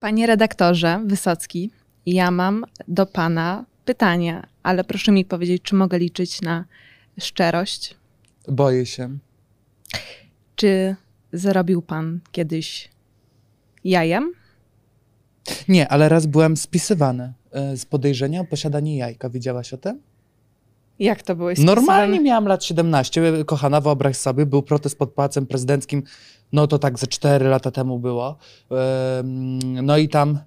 Panie 0.00 0.26
redaktorze 0.26 1.02
Wysocki, 1.06 1.70
ja 2.06 2.30
mam 2.30 2.64
do 2.88 3.06
pana 3.06 3.64
pytanie, 3.84 4.42
ale 4.62 4.84
proszę 4.84 5.12
mi 5.12 5.24
powiedzieć, 5.24 5.62
czy 5.62 5.74
mogę 5.74 5.98
liczyć 5.98 6.42
na 6.42 6.64
szczerość? 7.20 7.96
Boję 8.48 8.86
się. 8.86 9.18
Czy 10.56 10.96
zarobił 11.32 11.82
pan 11.82 12.20
kiedyś 12.32 12.90
jajem? 13.84 14.32
Nie, 15.68 15.88
ale 15.88 16.08
raz 16.08 16.26
byłem 16.26 16.56
spisywany 16.56 17.32
e, 17.52 17.76
z 17.76 17.86
podejrzenia 17.86 18.40
o 18.40 18.44
posiadanie 18.44 18.96
jajka. 18.96 19.30
Wiedziałaś 19.30 19.72
o 19.72 19.76
tym? 19.76 20.00
Jak 20.98 21.22
to 21.22 21.36
byłeś 21.36 21.58
Normalnie 21.58 22.20
miałam 22.20 22.46
lat 22.46 22.64
17. 22.64 23.22
Kochana, 23.46 23.80
wyobraź 23.80 24.16
sobie, 24.16 24.46
był 24.46 24.62
protest 24.62 24.98
pod 24.98 25.12
Pałacem 25.12 25.46
Prezydenckim. 25.46 26.02
No 26.52 26.66
to 26.66 26.78
tak 26.78 26.98
ze 26.98 27.06
4 27.06 27.48
lata 27.48 27.70
temu 27.70 27.98
było. 27.98 28.36
No 29.82 29.96
i 29.96 30.08
tam 30.08 30.38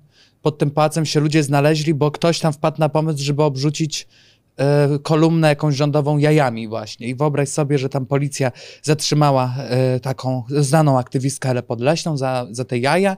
pod 0.42 0.58
tym 0.58 0.72
pałacem 0.72 1.06
się 1.06 1.20
ludzie 1.20 1.44
znaleźli, 1.44 1.94
bo 1.94 2.12
ktoś 2.12 2.40
tam 2.40 2.54
wpadł 2.54 2.80
na 2.80 2.90
pomysł, 2.90 3.24
żeby 3.24 3.44
obrzucić 3.44 4.08
kolumnę 5.04 5.48
jakąś 5.48 5.76
rządową 5.76 6.18
jajami 6.18 6.68
właśnie. 6.68 7.08
I 7.08 7.16
wyobraź 7.16 7.50
sobie, 7.50 7.78
że 7.78 7.90
tam 7.90 8.06
policja 8.06 8.52
zatrzymała 8.82 9.56
e, 9.58 10.00
taką 10.00 10.44
znaną 10.50 11.00
aktywistkę 11.00 11.52
Podleśną 11.64 12.18
za, 12.18 12.48
za 12.52 12.66
te 12.66 12.78
jaja. 12.78 13.18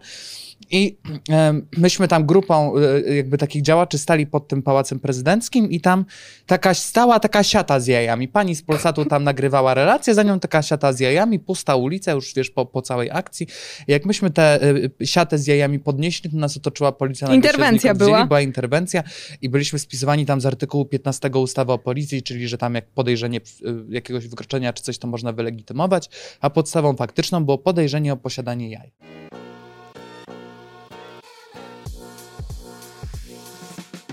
I 0.72 0.98
e, 1.30 1.62
myśmy 1.78 2.08
tam 2.08 2.26
grupą 2.26 2.74
e, 2.78 3.16
jakby 3.16 3.38
takich 3.38 3.62
działaczy 3.62 3.98
stali 3.98 4.28
pod 4.28 4.48
tym 4.48 4.62
pałacem 4.62 5.00
prezydenckim 5.00 5.72
i 5.72 5.82
tam 5.82 6.06
taka 6.46 6.74
stała 6.74 7.20
taka 7.20 7.44
siata 7.44 7.80
z 7.80 7.88
jajami. 7.88 8.28
Pani 8.28 8.56
z 8.56 8.62
Polsatu 8.62 9.06
tam 9.06 9.24
nagrywała 9.24 9.74
relację, 9.74 10.14
za 10.14 10.24
nią 10.24 10.40
taka 10.40 10.62
siata 10.62 10.94
z 10.94 11.00
jajami, 11.00 11.40
pusta 11.40 11.76
ulica, 11.76 12.12
już 12.12 12.34
wiesz, 12.36 12.50
po, 12.50 12.66
po 12.66 12.82
całej 12.82 13.12
akcji. 13.12 13.48
Jak 13.88 14.06
myśmy 14.06 14.30
tę 14.30 14.60
siatę 15.04 15.38
z 15.38 15.48
jajami 15.48 15.80
podnieśli, 15.80 16.30
to 16.30 16.38
nas 16.38 16.58
otoczyła 16.58 16.92
policja. 16.92 17.34
Interwencja 17.34 17.94
była. 17.94 18.26
Była 18.26 18.42
interwencja 18.42 19.04
i 19.42 19.50
byliśmy 19.50 19.80
spisywani 19.80 20.26
tam 20.26 20.42
z 20.42 20.46
artykułu 20.46 20.86
15 20.86 21.23
ustawy 21.32 21.72
o 21.72 21.78
policji, 21.78 22.24
czyli 22.24 22.48
że 22.48 22.58
tam 22.58 22.76
jak 22.76 22.88
podejrzenie 22.88 23.40
y, 23.40 23.42
jakiegoś 23.90 24.28
wykroczenia 24.28 24.74
czy 24.74 24.84
coś, 24.84 24.98
to 24.98 25.08
można 25.08 25.32
wylegitymować, 25.32 26.10
a 26.42 26.50
podstawą 26.50 26.96
faktyczną 26.96 27.46
było 27.46 27.58
podejrzenie 27.58 28.14
o 28.14 28.18
posiadanie 28.18 28.70
jaj. 28.70 28.92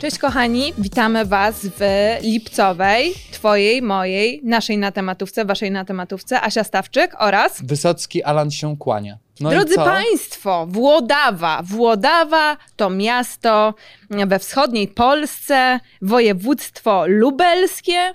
Cześć 0.01 0.19
kochani, 0.19 0.73
witamy 0.79 1.25
was 1.25 1.67
w 1.79 1.81
lipcowej, 2.23 3.15
twojej, 3.33 3.83
mojej, 3.83 4.41
naszej 4.45 4.79
na 4.79 4.93
tematówce, 4.93 5.45
waszej 5.45 5.71
na 5.71 5.85
tematówce, 5.85 6.41
Asia 6.41 6.65
Stawczyk 6.65 7.17
oraz... 7.19 7.63
Wysocki 7.63 8.23
Alan 8.23 8.51
się 8.51 8.77
kłania. 8.77 9.19
No 9.41 9.51
Drodzy? 9.51 9.75
Państwo, 9.75 10.67
Włodawa. 10.69 11.61
Włodawa 11.65 12.57
to 12.77 12.91
miasto 12.91 13.75
we 14.11 14.39
wschodniej 14.39 14.89
Polsce, 14.89 15.81
województwo 16.03 17.05
lubelskie. 17.07 18.15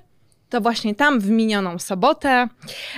To 0.50 0.62
właśnie 0.62 0.96
tam 0.96 1.20
w 1.20 1.30
minioną 1.30 1.80
sobotę 1.80 2.48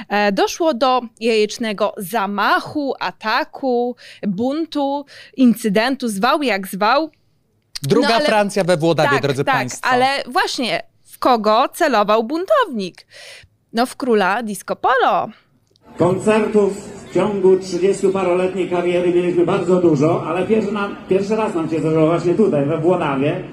e, 0.09 0.31
doszło 0.31 0.73
do 0.73 1.01
jajecznego 1.19 1.93
zamachu, 1.97 2.93
ataku, 2.99 3.95
buntu, 4.27 5.05
incydentu, 5.37 6.07
zwał 6.09 6.43
jak 6.43 6.67
zwał. 6.67 7.09
Druga 7.83 8.09
No 8.09 8.15
ale- 8.15 8.25
Francja 8.25 8.63
we 8.63 8.77
Włodawie, 8.77 9.09
tak, 9.09 9.21
drodzy 9.21 9.43
tak, 9.43 9.55
Państwo. 9.55 9.89
ale 9.89 10.23
właśnie 10.27 10.81
w 11.03 11.19
kogo 11.19 11.69
celował 11.73 12.23
buntownik? 12.23 13.07
No 13.73 13.85
w 13.85 13.95
króla 13.95 14.43
disco 14.43 14.75
polo. 14.75 15.29
Koncertów 15.97 16.96
w 17.17 17.19
ciągu 17.19 17.55
30-paroletniej 17.55 18.69
kariery 18.69 19.13
mieliśmy 19.13 19.45
bardzo 19.45 19.81
dużo, 19.81 20.23
ale 20.27 20.47
pierwszy, 20.47 20.71
nam, 20.71 20.95
pierwszy 21.09 21.35
raz 21.35 21.55
nam 21.55 21.69
się 21.69 21.79
zdarzyło 21.79 22.05
właśnie 22.05 22.33
tutaj, 22.33 22.65
we 22.65 22.77
Włodawie, 22.77 23.43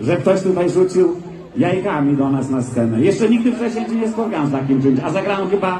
że 0.00 0.16
ktoś 0.16 0.42
tutaj 0.42 0.70
rzucił 0.70 1.16
jajkami 1.56 2.16
do 2.16 2.30
nas 2.30 2.50
na 2.50 2.62
scenę. 2.62 3.00
Jeszcze 3.00 3.28
nigdy 3.28 3.52
wcześniej 3.52 3.86
się 3.86 3.94
nie 3.94 4.08
spotkałem 4.08 4.46
z 4.46 4.52
takim 4.52 4.82
czymś, 4.82 5.00
a 5.04 5.10
zagrałem 5.10 5.48
chyba 5.50 5.78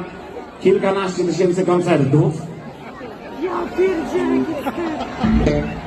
kilkanaście 0.60 1.24
tysięcy 1.24 1.66
koncertów. 1.66 2.42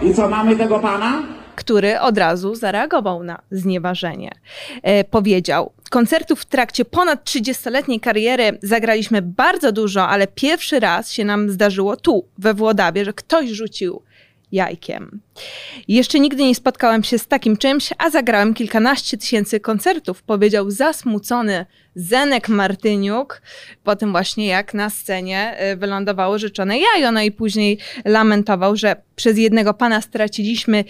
I 0.01 0.13
co, 0.13 0.29
mamy 0.29 0.55
tego 0.55 0.79
pana? 0.79 1.23
Który 1.61 1.99
od 1.99 2.17
razu 2.17 2.55
zareagował 2.55 3.23
na 3.23 3.41
znieważenie. 3.51 4.31
E, 4.83 5.03
powiedział: 5.03 5.71
Koncertów 5.89 6.41
w 6.41 6.45
trakcie 6.45 6.85
ponad 6.85 7.23
30-letniej 7.23 7.99
kariery 7.99 8.57
zagraliśmy 8.63 9.21
bardzo 9.21 9.71
dużo, 9.71 10.07
ale 10.07 10.27
pierwszy 10.27 10.79
raz 10.79 11.11
się 11.11 11.25
nam 11.25 11.49
zdarzyło 11.49 11.97
tu, 11.97 12.25
we 12.37 12.53
Włodawie, 12.53 13.05
że 13.05 13.13
ktoś 13.13 13.49
rzucił 13.49 14.01
jajkiem. 14.51 15.21
Jeszcze 15.87 16.19
nigdy 16.19 16.43
nie 16.43 16.55
spotkałem 16.55 17.03
się 17.03 17.19
z 17.19 17.27
takim 17.27 17.57
czymś, 17.57 17.89
a 17.97 18.09
zagrałem 18.09 18.53
kilkanaście 18.53 19.17
tysięcy 19.17 19.59
koncertów, 19.59 20.23
powiedział 20.23 20.71
zasmucony 20.71 21.65
Zenek 21.95 22.49
Martyniuk, 22.49 23.41
po 23.83 23.95
tym 23.95 24.11
właśnie 24.11 24.47
jak 24.47 24.73
na 24.73 24.89
scenie 24.89 25.57
y, 25.73 25.75
wylądowało 25.75 26.37
życzone 26.37 26.79
jajo, 26.79 27.11
no 27.11 27.21
i 27.21 27.31
później 27.31 27.77
lamentował, 28.05 28.75
że 28.75 28.95
przez 29.15 29.37
jednego 29.37 29.73
pana 29.73 30.01
straciliśmy 30.01 30.83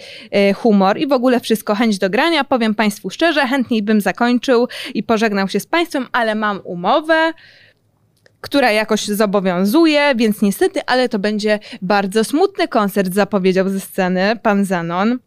y, 0.50 0.54
humor 0.54 0.98
i 0.98 1.06
w 1.06 1.12
ogóle 1.12 1.40
wszystko, 1.40 1.74
chęć 1.74 1.98
do 1.98 2.10
grania. 2.10 2.44
Powiem 2.44 2.74
Państwu 2.74 3.10
szczerze, 3.10 3.46
chętniej 3.46 3.82
bym 3.82 4.00
zakończył 4.00 4.68
i 4.94 5.02
pożegnał 5.02 5.48
się 5.48 5.60
z 5.60 5.66
Państwem, 5.66 6.06
ale 6.12 6.34
mam 6.34 6.60
umowę, 6.64 7.32
która 8.42 8.72
jakoś 8.72 9.04
zobowiązuje, 9.06 10.14
więc 10.16 10.42
niestety, 10.42 10.80
ale 10.86 11.08
to 11.08 11.18
będzie 11.18 11.58
bardzo 11.82 12.24
smutny 12.24 12.68
koncert, 12.68 13.14
zapowiedział 13.14 13.68
ze 13.68 13.80
sceny 13.80 14.36
pan 14.42 14.64
Zenon. 14.64 15.18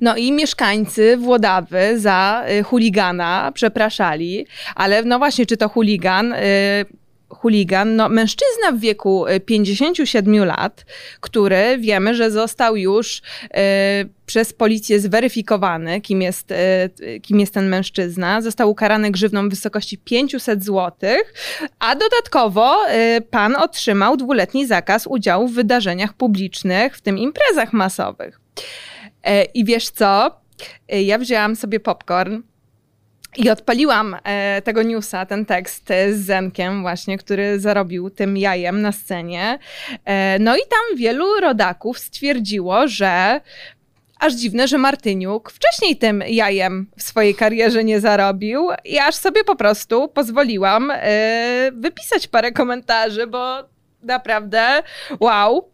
No 0.00 0.16
i 0.16 0.32
mieszkańcy 0.32 1.16
Włodawy 1.16 2.00
za 2.00 2.44
y, 2.50 2.62
chuligana 2.62 3.52
przepraszali, 3.54 4.46
ale 4.74 5.02
no 5.02 5.18
właśnie, 5.18 5.46
czy 5.46 5.56
to 5.56 5.68
chuligan? 5.68 6.32
Y, 6.32 6.36
chuligan, 7.42 7.96
no 7.96 8.08
mężczyzna 8.08 8.72
w 8.72 8.78
wieku 8.78 9.26
y, 9.26 9.40
57 9.40 10.44
lat, 10.44 10.84
który 11.20 11.78
wiemy, 11.78 12.14
że 12.14 12.30
został 12.30 12.76
już 12.76 13.18
y, 13.18 13.20
przez 14.26 14.52
policję 14.52 15.00
zweryfikowany, 15.00 16.00
kim 16.00 16.22
jest, 16.22 16.50
y, 16.50 17.20
kim 17.20 17.40
jest 17.40 17.54
ten 17.54 17.68
mężczyzna. 17.68 18.42
Został 18.42 18.70
ukarany 18.70 19.10
grzywną 19.10 19.46
w 19.46 19.50
wysokości 19.50 19.98
500 19.98 20.64
zł, 20.64 20.92
a 21.78 21.94
dodatkowo 21.94 22.76
pan 23.30 23.56
otrzymał 23.56 24.16
dwuletni 24.16 24.66
zakaz 24.66 25.06
udziału 25.06 25.48
w 25.48 25.54
wydarzeniach 25.54 26.14
publicznych, 26.14 26.96
w 26.96 27.00
tym 27.00 27.18
imprezach 27.18 27.72
masowych. 27.72 28.40
E, 29.24 29.44
I 29.44 29.64
wiesz 29.64 29.90
co? 29.90 30.40
E, 30.88 31.02
Ja 31.02 31.18
wzięłam 31.18 31.56
sobie 31.56 31.80
popcorn 31.80 32.40
i 33.36 33.50
odpaliłam 33.50 34.16
e, 34.24 34.62
tego 34.62 34.82
newsa, 34.82 35.26
ten 35.26 35.46
tekst 35.46 35.90
e, 35.90 36.14
z 36.14 36.20
Zenkiem 36.20 36.82
właśnie, 36.82 37.18
który 37.18 37.60
zarobił 37.60 38.10
tym 38.10 38.36
jajem 38.36 38.82
na 38.82 38.92
scenie. 38.92 39.58
E, 40.04 40.38
no 40.38 40.56
i 40.56 40.60
tam 40.60 40.98
wielu 40.98 41.40
rodaków 41.40 41.98
stwierdziło, 41.98 42.88
że 42.88 43.40
aż 44.20 44.34
dziwne, 44.34 44.68
że 44.68 44.78
Martyniuk 44.78 45.50
wcześniej 45.50 45.96
tym 45.96 46.22
jajem 46.28 46.86
w 46.96 47.02
swojej 47.02 47.34
karierze 47.34 47.84
nie 47.84 48.00
zarobił 48.00 48.68
i 48.84 48.98
aż 48.98 49.14
sobie 49.14 49.44
po 49.44 49.56
prostu 49.56 50.08
pozwoliłam 50.08 50.90
e, 50.90 51.70
wypisać 51.72 52.28
parę 52.28 52.52
komentarzy, 52.52 53.26
bo 53.26 53.64
naprawdę 54.02 54.82
wow. 55.20 55.68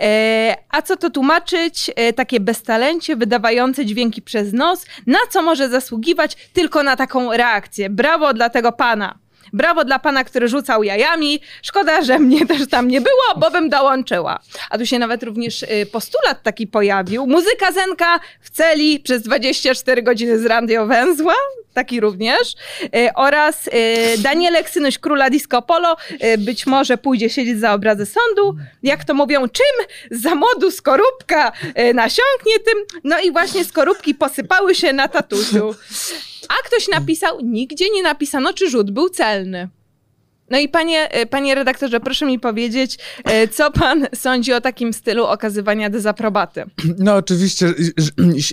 E, 0.00 0.56
a 0.70 0.82
co 0.82 0.96
to 0.96 1.10
tłumaczyć? 1.10 1.90
E, 1.96 2.12
takie 2.12 2.40
beztalencie 2.40 3.16
wydawające 3.16 3.86
dźwięki 3.86 4.22
przez 4.22 4.52
nos, 4.52 4.86
na 5.06 5.18
co 5.30 5.42
może 5.42 5.68
zasługiwać 5.68 6.36
tylko 6.52 6.82
na 6.82 6.96
taką 6.96 7.32
reakcję. 7.32 7.90
Brawo 7.90 8.34
dla 8.34 8.50
tego 8.50 8.72
pana. 8.72 9.23
Brawo 9.52 9.84
dla 9.84 9.98
pana, 9.98 10.24
który 10.24 10.48
rzucał 10.48 10.82
jajami. 10.82 11.40
Szkoda, 11.62 12.02
że 12.02 12.18
mnie 12.18 12.46
też 12.46 12.68
tam 12.68 12.88
nie 12.88 13.00
było, 13.00 13.34
bo 13.36 13.50
bym 13.50 13.68
dołączyła. 13.68 14.40
A 14.70 14.78
tu 14.78 14.86
się 14.86 14.98
nawet 14.98 15.22
również 15.22 15.62
y, 15.62 15.86
postulat 15.92 16.42
taki 16.42 16.66
pojawił. 16.66 17.26
Muzyka 17.26 17.72
Zenka 17.72 18.20
w 18.40 18.50
celi 18.50 19.00
przez 19.00 19.22
24 19.22 20.02
godziny 20.02 20.38
z 20.38 20.46
radiowęzła. 20.46 21.34
Taki 21.74 22.00
również. 22.00 22.54
Y, 22.84 22.88
oraz 23.14 23.66
y, 23.66 23.70
Danielek, 24.18 24.70
synuś 24.70 24.98
króla 24.98 25.30
disco 25.30 25.62
polo, 25.62 25.96
być 26.38 26.66
może 26.66 26.98
pójdzie 26.98 27.30
siedzieć 27.30 27.60
za 27.60 27.72
obrazę 27.72 28.06
sądu. 28.06 28.56
Jak 28.82 29.04
to 29.04 29.14
mówią, 29.14 29.48
czym 29.48 29.86
za 30.10 30.34
modu 30.34 30.70
skorupka 30.70 31.52
nasiąknie 31.94 32.58
tym? 32.64 33.00
No 33.04 33.20
i 33.20 33.32
właśnie 33.32 33.64
skorupki 33.64 34.14
posypały 34.14 34.74
się 34.74 34.92
na 34.92 35.08
tatusiu. 35.08 35.74
A 36.48 36.54
ktoś 36.68 36.88
napisał, 36.88 37.40
nigdzie 37.40 37.90
nie 37.90 38.02
napisano, 38.02 38.52
czy 38.52 38.70
rzut 38.70 38.90
był 38.90 39.08
celny. 39.08 39.68
No 40.50 40.58
i 40.58 40.68
panie, 40.68 41.10
e, 41.10 41.26
panie 41.26 41.54
redaktorze, 41.54 42.00
proszę 42.00 42.26
mi 42.26 42.38
powiedzieć, 42.38 42.98
e, 43.24 43.48
co 43.48 43.70
pan 43.70 44.06
sądzi 44.14 44.52
o 44.52 44.60
takim 44.60 44.92
stylu 44.92 45.24
okazywania 45.24 45.90
dezaprobaty? 45.90 46.64
No 46.98 47.14
oczywiście 47.14 47.74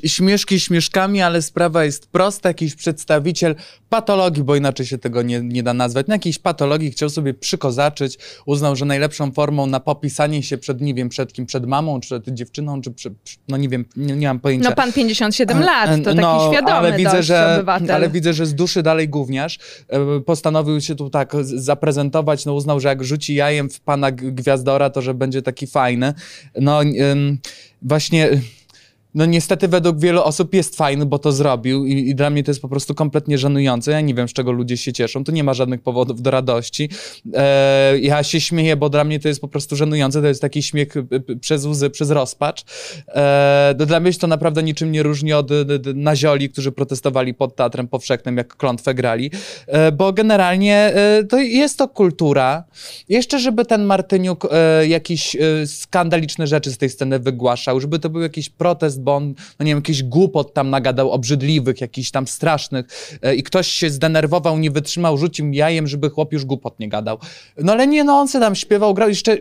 śmieszki 0.05 0.59
śmieszkami, 0.59 1.21
ale 1.21 1.41
sprawa 1.41 1.85
jest 1.85 2.07
prosta. 2.07 2.49
Jakiś 2.49 2.75
przedstawiciel 2.75 3.55
patologii, 3.89 4.43
bo 4.43 4.55
inaczej 4.55 4.85
się 4.85 4.97
tego 4.97 5.21
nie, 5.21 5.41
nie 5.41 5.63
da 5.63 5.73
nazwać, 5.73 6.07
na 6.07 6.15
jakiejś 6.15 6.39
patologii 6.39 6.91
chciał 6.91 7.09
sobie 7.09 7.33
przykozaczyć, 7.33 8.17
uznał, 8.45 8.75
że 8.75 8.85
najlepszą 8.85 9.31
formą 9.31 9.67
na 9.67 9.79
popisanie 9.79 10.43
się 10.43 10.57
przed, 10.57 10.81
nie 10.81 10.93
wiem, 10.93 11.09
przed 11.09 11.33
kim, 11.33 11.45
przed 11.45 11.65
mamą, 11.65 11.99
czy 11.99 12.07
przed 12.07 12.35
dziewczyną, 12.35 12.81
czy 12.81 12.91
przed, 12.91 13.13
no 13.47 13.57
nie 13.57 13.69
wiem, 13.69 13.85
nie, 13.95 14.15
nie 14.15 14.27
mam 14.27 14.39
pojęcia. 14.39 14.69
No 14.69 14.75
pan 14.75 14.93
57 14.93 15.63
lat, 15.63 15.89
to 15.97 16.03
taki 16.03 16.17
no, 16.17 16.49
świadomy 16.51 16.77
ale 16.77 16.97
widzę, 16.97 17.23
że, 17.23 17.55
obywatel. 17.55 17.91
Ale 17.91 18.09
widzę, 18.09 18.33
że 18.33 18.45
z 18.45 18.55
duszy 18.55 18.83
dalej 18.83 19.09
gówniarz. 19.09 19.59
E, 19.89 20.19
Postanowił 20.19 20.81
się 20.81 20.95
tu 20.95 21.09
tak 21.09 21.33
zaprezentować, 21.81 22.45
no 22.45 22.53
uznał, 22.53 22.79
że 22.79 22.87
jak 22.87 23.03
rzuci 23.03 23.35
jajem 23.35 23.69
w 23.69 23.79
pana 23.79 24.11
Gwiazdora, 24.11 24.89
to 24.89 25.01
że 25.01 25.13
będzie 25.13 25.41
taki 25.41 25.67
fajny. 25.67 26.13
No 26.59 26.81
właśnie... 27.81 28.29
No 29.15 29.25
niestety 29.25 29.67
według 29.67 29.99
wielu 29.99 30.21
osób 30.21 30.53
jest 30.53 30.75
fajny, 30.75 31.05
bo 31.05 31.19
to 31.19 31.31
zrobił 31.31 31.85
i, 31.85 32.09
i 32.09 32.15
dla 32.15 32.29
mnie 32.29 32.43
to 32.43 32.51
jest 32.51 32.61
po 32.61 32.69
prostu 32.69 32.95
kompletnie 32.95 33.37
żenujące. 33.37 33.91
Ja 33.91 34.01
nie 34.01 34.13
wiem, 34.13 34.27
z 34.27 34.33
czego 34.33 34.51
ludzie 34.51 34.77
się 34.77 34.93
cieszą. 34.93 35.23
Tu 35.23 35.31
nie 35.31 35.43
ma 35.43 35.53
żadnych 35.53 35.81
powodów 35.81 36.21
do 36.21 36.31
radości. 36.31 36.89
E, 37.33 37.99
ja 37.99 38.23
się 38.23 38.41
śmieję, 38.41 38.75
bo 38.75 38.89
dla 38.89 39.03
mnie 39.03 39.19
to 39.19 39.27
jest 39.27 39.41
po 39.41 39.47
prostu 39.47 39.75
żenujące. 39.75 40.21
To 40.21 40.27
jest 40.27 40.41
taki 40.41 40.63
śmiech 40.63 40.93
przez 41.41 41.65
łzy, 41.65 41.89
przez 41.89 42.11
rozpacz. 42.11 42.63
E, 43.07 43.75
no 43.79 43.85
dla 43.85 43.99
mnie 43.99 44.13
się 44.13 44.19
to 44.19 44.27
naprawdę 44.27 44.63
niczym 44.63 44.91
nie 44.91 45.03
różni 45.03 45.33
od 45.33 45.49
nazioli, 45.95 46.49
którzy 46.49 46.71
protestowali 46.71 47.33
pod 47.33 47.55
Teatrem 47.55 47.87
Powszechnym, 47.87 48.37
jak 48.37 48.57
klątwę 48.57 48.93
grali. 48.93 49.31
E, 49.67 49.91
bo 49.91 50.13
generalnie 50.13 50.75
e, 50.75 51.23
to 51.23 51.39
jest 51.39 51.77
to 51.77 51.87
kultura. 51.87 52.63
Jeszcze, 53.09 53.39
żeby 53.39 53.65
ten 53.65 53.83
Martyniuk 53.83 54.47
e, 54.51 54.87
jakieś 54.87 55.35
e, 55.35 55.67
skandaliczne 55.67 56.47
rzeczy 56.47 56.71
z 56.71 56.77
tej 56.77 56.89
sceny 56.89 57.19
wygłaszał, 57.19 57.79
żeby 57.79 57.99
to 57.99 58.09
był 58.09 58.21
jakiś 58.21 58.49
protest, 58.49 59.00
bo 59.01 59.15
on, 59.15 59.33
no 59.59 59.65
nie 59.65 59.71
wiem, 59.71 59.77
jakiś 59.77 60.03
głupot 60.03 60.53
tam 60.53 60.69
nagadał 60.69 61.11
obrzydliwych, 61.11 61.81
jakichś 61.81 62.11
tam 62.11 62.27
strasznych 62.27 62.85
e, 63.21 63.35
i 63.35 63.43
ktoś 63.43 63.67
się 63.67 63.89
zdenerwował, 63.89 64.57
nie 64.57 64.71
wytrzymał, 64.71 65.17
rzucił 65.17 65.51
jajem, 65.51 65.87
żeby 65.87 66.09
chłop 66.09 66.33
już 66.33 66.45
głupot 66.45 66.79
nie 66.79 66.89
gadał. 66.89 67.17
No 67.57 67.71
ale 67.71 67.87
nie, 67.87 68.03
no 68.03 68.13
on 68.13 68.27
se 68.27 68.39
tam 68.39 68.55
śpiewał, 68.55 68.93
grał 68.93 69.09
jeszcze... 69.09 69.37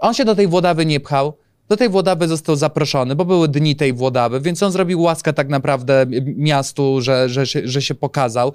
On 0.00 0.14
się 0.14 0.24
do 0.24 0.34
tej 0.34 0.46
Włodawy 0.46 0.86
nie 0.86 1.00
pchał. 1.00 1.38
Do 1.68 1.76
tej 1.76 1.88
Włodawy 1.88 2.28
został 2.28 2.56
zaproszony, 2.56 3.14
bo 3.14 3.24
były 3.24 3.48
dni 3.48 3.76
tej 3.76 3.92
Włodawy, 3.92 4.40
więc 4.40 4.62
on 4.62 4.72
zrobił 4.72 5.02
łaskę 5.02 5.32
tak 5.32 5.48
naprawdę 5.48 6.06
miastu, 6.36 7.00
że, 7.00 7.28
że, 7.28 7.46
się- 7.46 7.60
że 7.64 7.82
się 7.82 7.94
pokazał. 7.94 8.52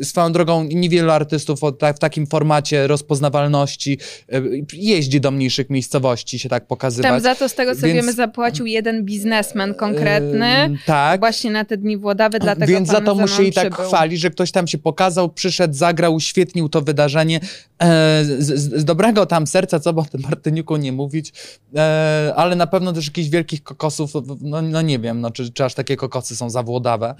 Y, 0.00 0.04
Swoją 0.04 0.32
drogą 0.32 0.64
niewielu 0.64 1.10
artystów 1.10 1.60
w 1.94 1.98
takim 1.98 2.26
formacie 2.26 2.86
rozpoznawalności 2.86 3.98
y, 4.34 4.64
jeździ 4.72 5.20
do 5.20 5.30
mniejszych 5.30 5.70
miejscowości 5.70 6.38
się 6.38 6.48
tak 6.48 6.66
pokazywać. 6.66 7.10
Tam 7.12 7.20
za 7.20 7.34
to, 7.34 7.48
z 7.48 7.54
tego 7.54 7.74
co 7.74 7.80
Więc- 7.80 7.94
wiemy, 7.94 8.12
zapłacił 8.12 8.66
jeden 8.66 9.04
biznesmen 9.04 9.74
konkretny. 9.74 10.78
Tak. 10.86 11.20
Właśnie 11.20 11.50
na 11.50 11.64
te 11.64 11.76
dni 11.76 11.96
Włodawy, 11.96 12.38
dlatego 12.38 12.66
Więc 12.66 12.88
za 12.88 13.00
to 13.00 13.06
ze 13.06 13.14
mną 13.14 13.22
musieli 13.22 13.52
tak 13.52 13.70
przybył. 13.72 13.88
chwalić, 13.88 14.20
że 14.20 14.30
ktoś 14.30 14.50
tam 14.52 14.66
się 14.66 14.78
pokazał, 14.78 15.28
przyszedł, 15.28 15.74
zagrał, 15.74 16.14
uświetnił 16.14 16.68
to 16.68 16.80
wydarzenie. 16.82 17.40
E, 17.82 18.24
z, 18.24 18.46
z, 18.46 18.80
z 18.80 18.84
dobrego 18.84 19.26
tam 19.26 19.46
serca, 19.46 19.80
co 19.80 19.92
by 19.92 20.00
o 20.00 20.04
tym 20.04 20.20
Martyniuku 20.20 20.76
nie 20.76 20.92
mówić, 20.92 21.32
e, 21.76 22.32
ale 22.36 22.56
na 22.56 22.66
pewno 22.66 22.92
też 22.92 23.06
jakichś 23.06 23.28
wielkich 23.28 23.62
kokosów, 23.62 24.10
no, 24.40 24.62
no 24.62 24.82
nie 24.82 24.98
wiem, 24.98 25.20
no, 25.20 25.30
czy, 25.30 25.52
czy 25.52 25.64
aż 25.64 25.74
takie 25.74 25.96
kokosy 25.96 26.36
są 26.36 26.50
zawłodawe. 26.50 27.14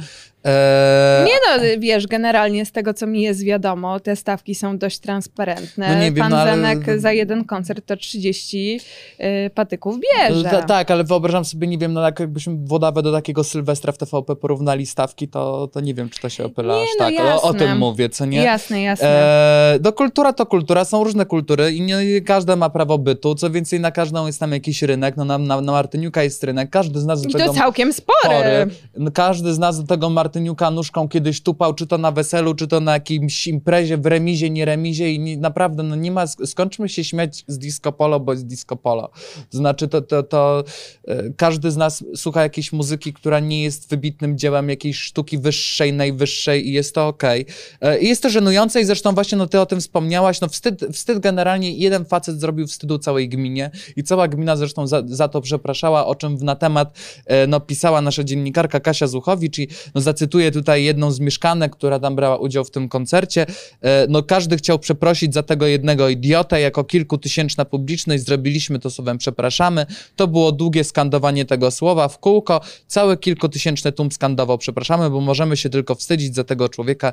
E, 0.45 1.27
Nie 1.27 1.33
no, 1.49 1.81
wiesz, 1.81 2.07
generalnie 2.07 2.67
z 2.67 2.73
tego, 2.73 2.95
co 2.95 3.07
mi 3.07 3.23
jest 3.23 3.45
wiadomo, 3.45 4.01
te 4.01 4.17
stawki 4.17 4.55
są 4.55 4.79
dość 4.79 4.99
transparentne. 4.99 5.95
No 5.95 6.01
nie 6.01 6.13
wiem, 6.13 6.23
Pan 6.23 6.31
no 6.31 6.39
ale- 6.39 6.51
Zenek 6.51 7.01
za 7.01 7.13
jeden 7.13 7.45
koncert 7.45 7.87
to 7.87 7.97
30 7.97 8.81
y, 9.21 9.51
patyków 9.55 9.97
bierze. 10.01 10.51
Ta, 10.51 10.63
tak, 10.63 10.91
ale 10.91 11.05
wyobrażam 11.05 11.45
sobie, 11.45 11.67
nie 11.67 11.79
wiem, 11.79 11.93
no 11.93 12.01
jak 12.03 12.21
jakbyśmy 12.21 12.57
Włodawę 12.65 13.03
do 13.03 13.13
takiego 13.13 13.45
Sylwestra 13.45 13.93
w 13.93 13.99
TVP 13.99 14.37
porównali 14.37 14.87
stawki, 14.87 15.29
to, 15.29 15.69
to 15.73 15.81
nie 15.81 15.95
wiem, 15.95 16.09
czy 16.11 16.21
to 16.21 16.29
się 16.29 16.45
opyla 16.45 16.75
Nie, 16.75 16.83
aż 16.83 16.89
no 16.99 17.25
tak. 17.25 17.27
O, 17.27 17.43
o 17.43 17.55
tym 17.55 17.79
mówię, 17.79 18.09
co 18.09 18.25
nie? 18.27 18.43
Jasne, 18.43 18.83
jasne. 18.83 19.09
E, 19.09 19.79
no 19.83 19.93
kultura 19.93 20.33
to 20.33 20.47
kultura, 20.47 20.85
są 20.85 21.05
różne 21.05 21.27
kultury 21.27 21.73
i 21.73 21.81
nie 21.81 22.21
każda 22.21 22.57
ma 22.57 22.71
prawo 22.71 22.99
bytu, 22.99 23.35
co 23.35 23.51
więcej 23.51 23.81
na 23.81 23.91
każdą 23.91 24.27
jest 24.27 24.41
tam 24.41 24.53
jakiś 24.53 24.83
rynek, 24.83 25.04
no 25.17 25.25
na, 25.25 25.39
na, 25.39 25.61
na 25.61 25.73
Martyniuka 25.73 26.23
jest 26.23 26.45
rynek, 26.45 26.71
każdy 26.71 27.01
z 27.01 27.07
nas 27.07 27.23
do 27.23 27.29
I 27.29 27.33
tego... 27.33 27.45
to 27.45 27.55
całkiem 27.55 27.93
spory. 27.93 28.67
No, 28.97 29.11
Każdy 29.11 29.55
z 29.55 29.59
nas 29.59 29.81
do 29.81 29.87
tego 29.87 30.11
Martyniuka 30.11 30.71
nóżką 30.71 31.09
kiedyś 31.09 31.43
tupał, 31.43 31.75
czy 31.75 31.87
to 31.87 31.99
na 31.99 32.13
weselu, 32.13 32.55
czy 32.55 32.67
to 32.67 32.81
na 32.81 32.93
jakimś 32.93 33.47
imprezie, 33.47 33.99
w 33.99 34.07
remizie, 34.07 34.51
nie 34.51 34.65
remizie 34.65 35.13
i 35.13 35.19
nie, 35.19 35.37
naprawdę, 35.37 35.83
no 35.83 35.97
nie 35.97 36.11
ma, 36.11 36.27
skończmy 36.27 36.89
się 36.89 37.05
śmiać 37.05 37.45
z 37.49 37.59
disco 37.59 37.93
polo, 37.93 38.21
bo 38.21 38.33
jest 38.33 38.47
disco 38.47 38.77
polo. 38.77 39.11
To 39.51 39.59
znaczy, 39.59 39.89
to, 39.89 40.03
to, 40.03 40.23
to 40.23 40.65
e, 41.09 41.31
każdy 41.37 41.71
z 41.71 41.77
nas 41.77 42.05
słucha 42.17 42.43
jakiejś 42.43 42.73
muzyki, 42.73 43.13
która 43.13 43.41
nie 43.41 43.63
jest 43.63 43.91
wybitnym 43.91 44.39
dziełem 44.39 44.69
jakiejś 44.69 44.99
sztuki 44.99 45.39
wyższej, 45.39 45.93
najwyższej 45.93 46.69
i 46.69 46.73
jest 46.73 46.95
to 46.95 47.09
okej. 47.09 47.47
E, 47.81 47.99
I 47.99 48.09
jest 48.09 48.23
to 48.23 48.31
żenujące 48.31 48.81
i 48.81 48.85
zresztą 48.85 49.15
właśnie, 49.15 49.39
no 49.39 49.47
ty 49.47 49.61
o 49.61 49.67
tym 49.67 49.81
wspomniałaś, 49.81 50.41
no 50.41 50.49
wstyd, 50.49 50.85
wstyd 50.93 51.19
generalnie, 51.19 51.71
jeden 51.71 52.05
facet 52.05 52.41
zrobił 52.41 52.67
wstydu 52.67 52.99
całej 52.99 53.29
gminie 53.29 53.71
i 53.97 54.03
cała 54.03 54.29
gmina 54.29 54.57
zresztą 54.57 54.87
za, 54.95 55.03
za 55.07 55.29
to 55.29 55.41
przepraszała, 55.41 56.07
o 56.07 56.15
czym 56.15 56.37
na 56.37 56.57
temat 56.57 56.99
e, 57.27 57.47
no, 57.47 57.61
pisała 57.61 58.01
nasza 58.01 58.25
dziennikarka 58.25 58.81
Kasia 58.81 59.07
Zuchowicz 59.07 59.59
i 59.59 59.69
no, 59.95 60.01
zacytuję 60.01 60.53
tutaj 60.53 60.85
jedną 60.85 61.11
z 61.11 61.21
mieszkanek, 61.21 61.73
która 61.73 61.99
tam 61.99 62.17
brała 62.17 62.37
udział 62.37 62.65
w 62.65 62.71
tym 62.71 62.89
koncercie. 62.89 63.47
E, 63.83 64.07
no 64.09 64.23
każdy 64.23 64.57
chciał 64.57 64.79
przeprosić 64.79 65.35
za 65.35 65.43
tego 65.43 65.67
jednego 65.67 66.09
idiotę, 66.09 66.61
jako 66.61 66.85
kilkutysięczna 66.85 67.65
publiczność 67.65 68.25
zrobiliśmy 68.25 68.79
to 68.79 68.91
słowem 68.91 69.19
przepraszamy. 69.19 69.87
To 70.17 70.29
było 70.29 70.53
długie 70.53 70.85
skandowanie 70.85 71.45
tego 71.45 71.71
słowa 71.71 72.09
w 72.09 72.19
kółko. 72.19 72.61
Cały 72.87 73.17
kilkutysięczny 73.17 73.93
tłum 73.93 74.13
skandował 74.13 74.59
przepraszamy, 74.59 75.11
bo 75.11 75.21
możemy 75.21 75.57
się 75.57 75.71
tylko 75.71 75.95
wstydzić 75.95 76.35
za 76.35 76.45
tego 76.45 76.69
człowieka 76.69 77.13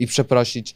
i 0.00 0.06
przeprosić. 0.06 0.74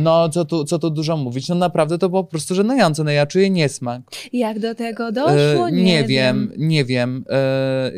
No, 0.00 0.28
co 0.28 0.44
tu, 0.44 0.64
co 0.64 0.78
tu 0.78 0.90
dużo 0.90 1.16
mówić? 1.16 1.48
No 1.48 1.54
naprawdę 1.54 1.98
to 1.98 2.08
było 2.08 2.24
po 2.24 2.30
prostu 2.30 2.54
żenujące. 2.54 3.04
No 3.04 3.10
ja 3.10 3.26
czuję 3.26 3.50
niesmak. 3.50 4.02
Jak 4.32 4.58
do 4.58 4.74
tego 4.74 5.08
E, 5.08 5.12
doszło? 5.12 5.70
nie 5.70 6.04
wiem, 6.04 6.52
nie 6.56 6.84
wiem. 6.84 7.24
E, 7.30 7.92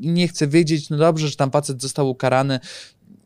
nie 0.00 0.28
chcę 0.28 0.46
wiedzieć, 0.46 0.90
no 0.90 0.96
dobrze, 0.96 1.28
że 1.28 1.36
tam 1.36 1.50
facet 1.50 1.82
został 1.82 2.10
ukarany 2.10 2.60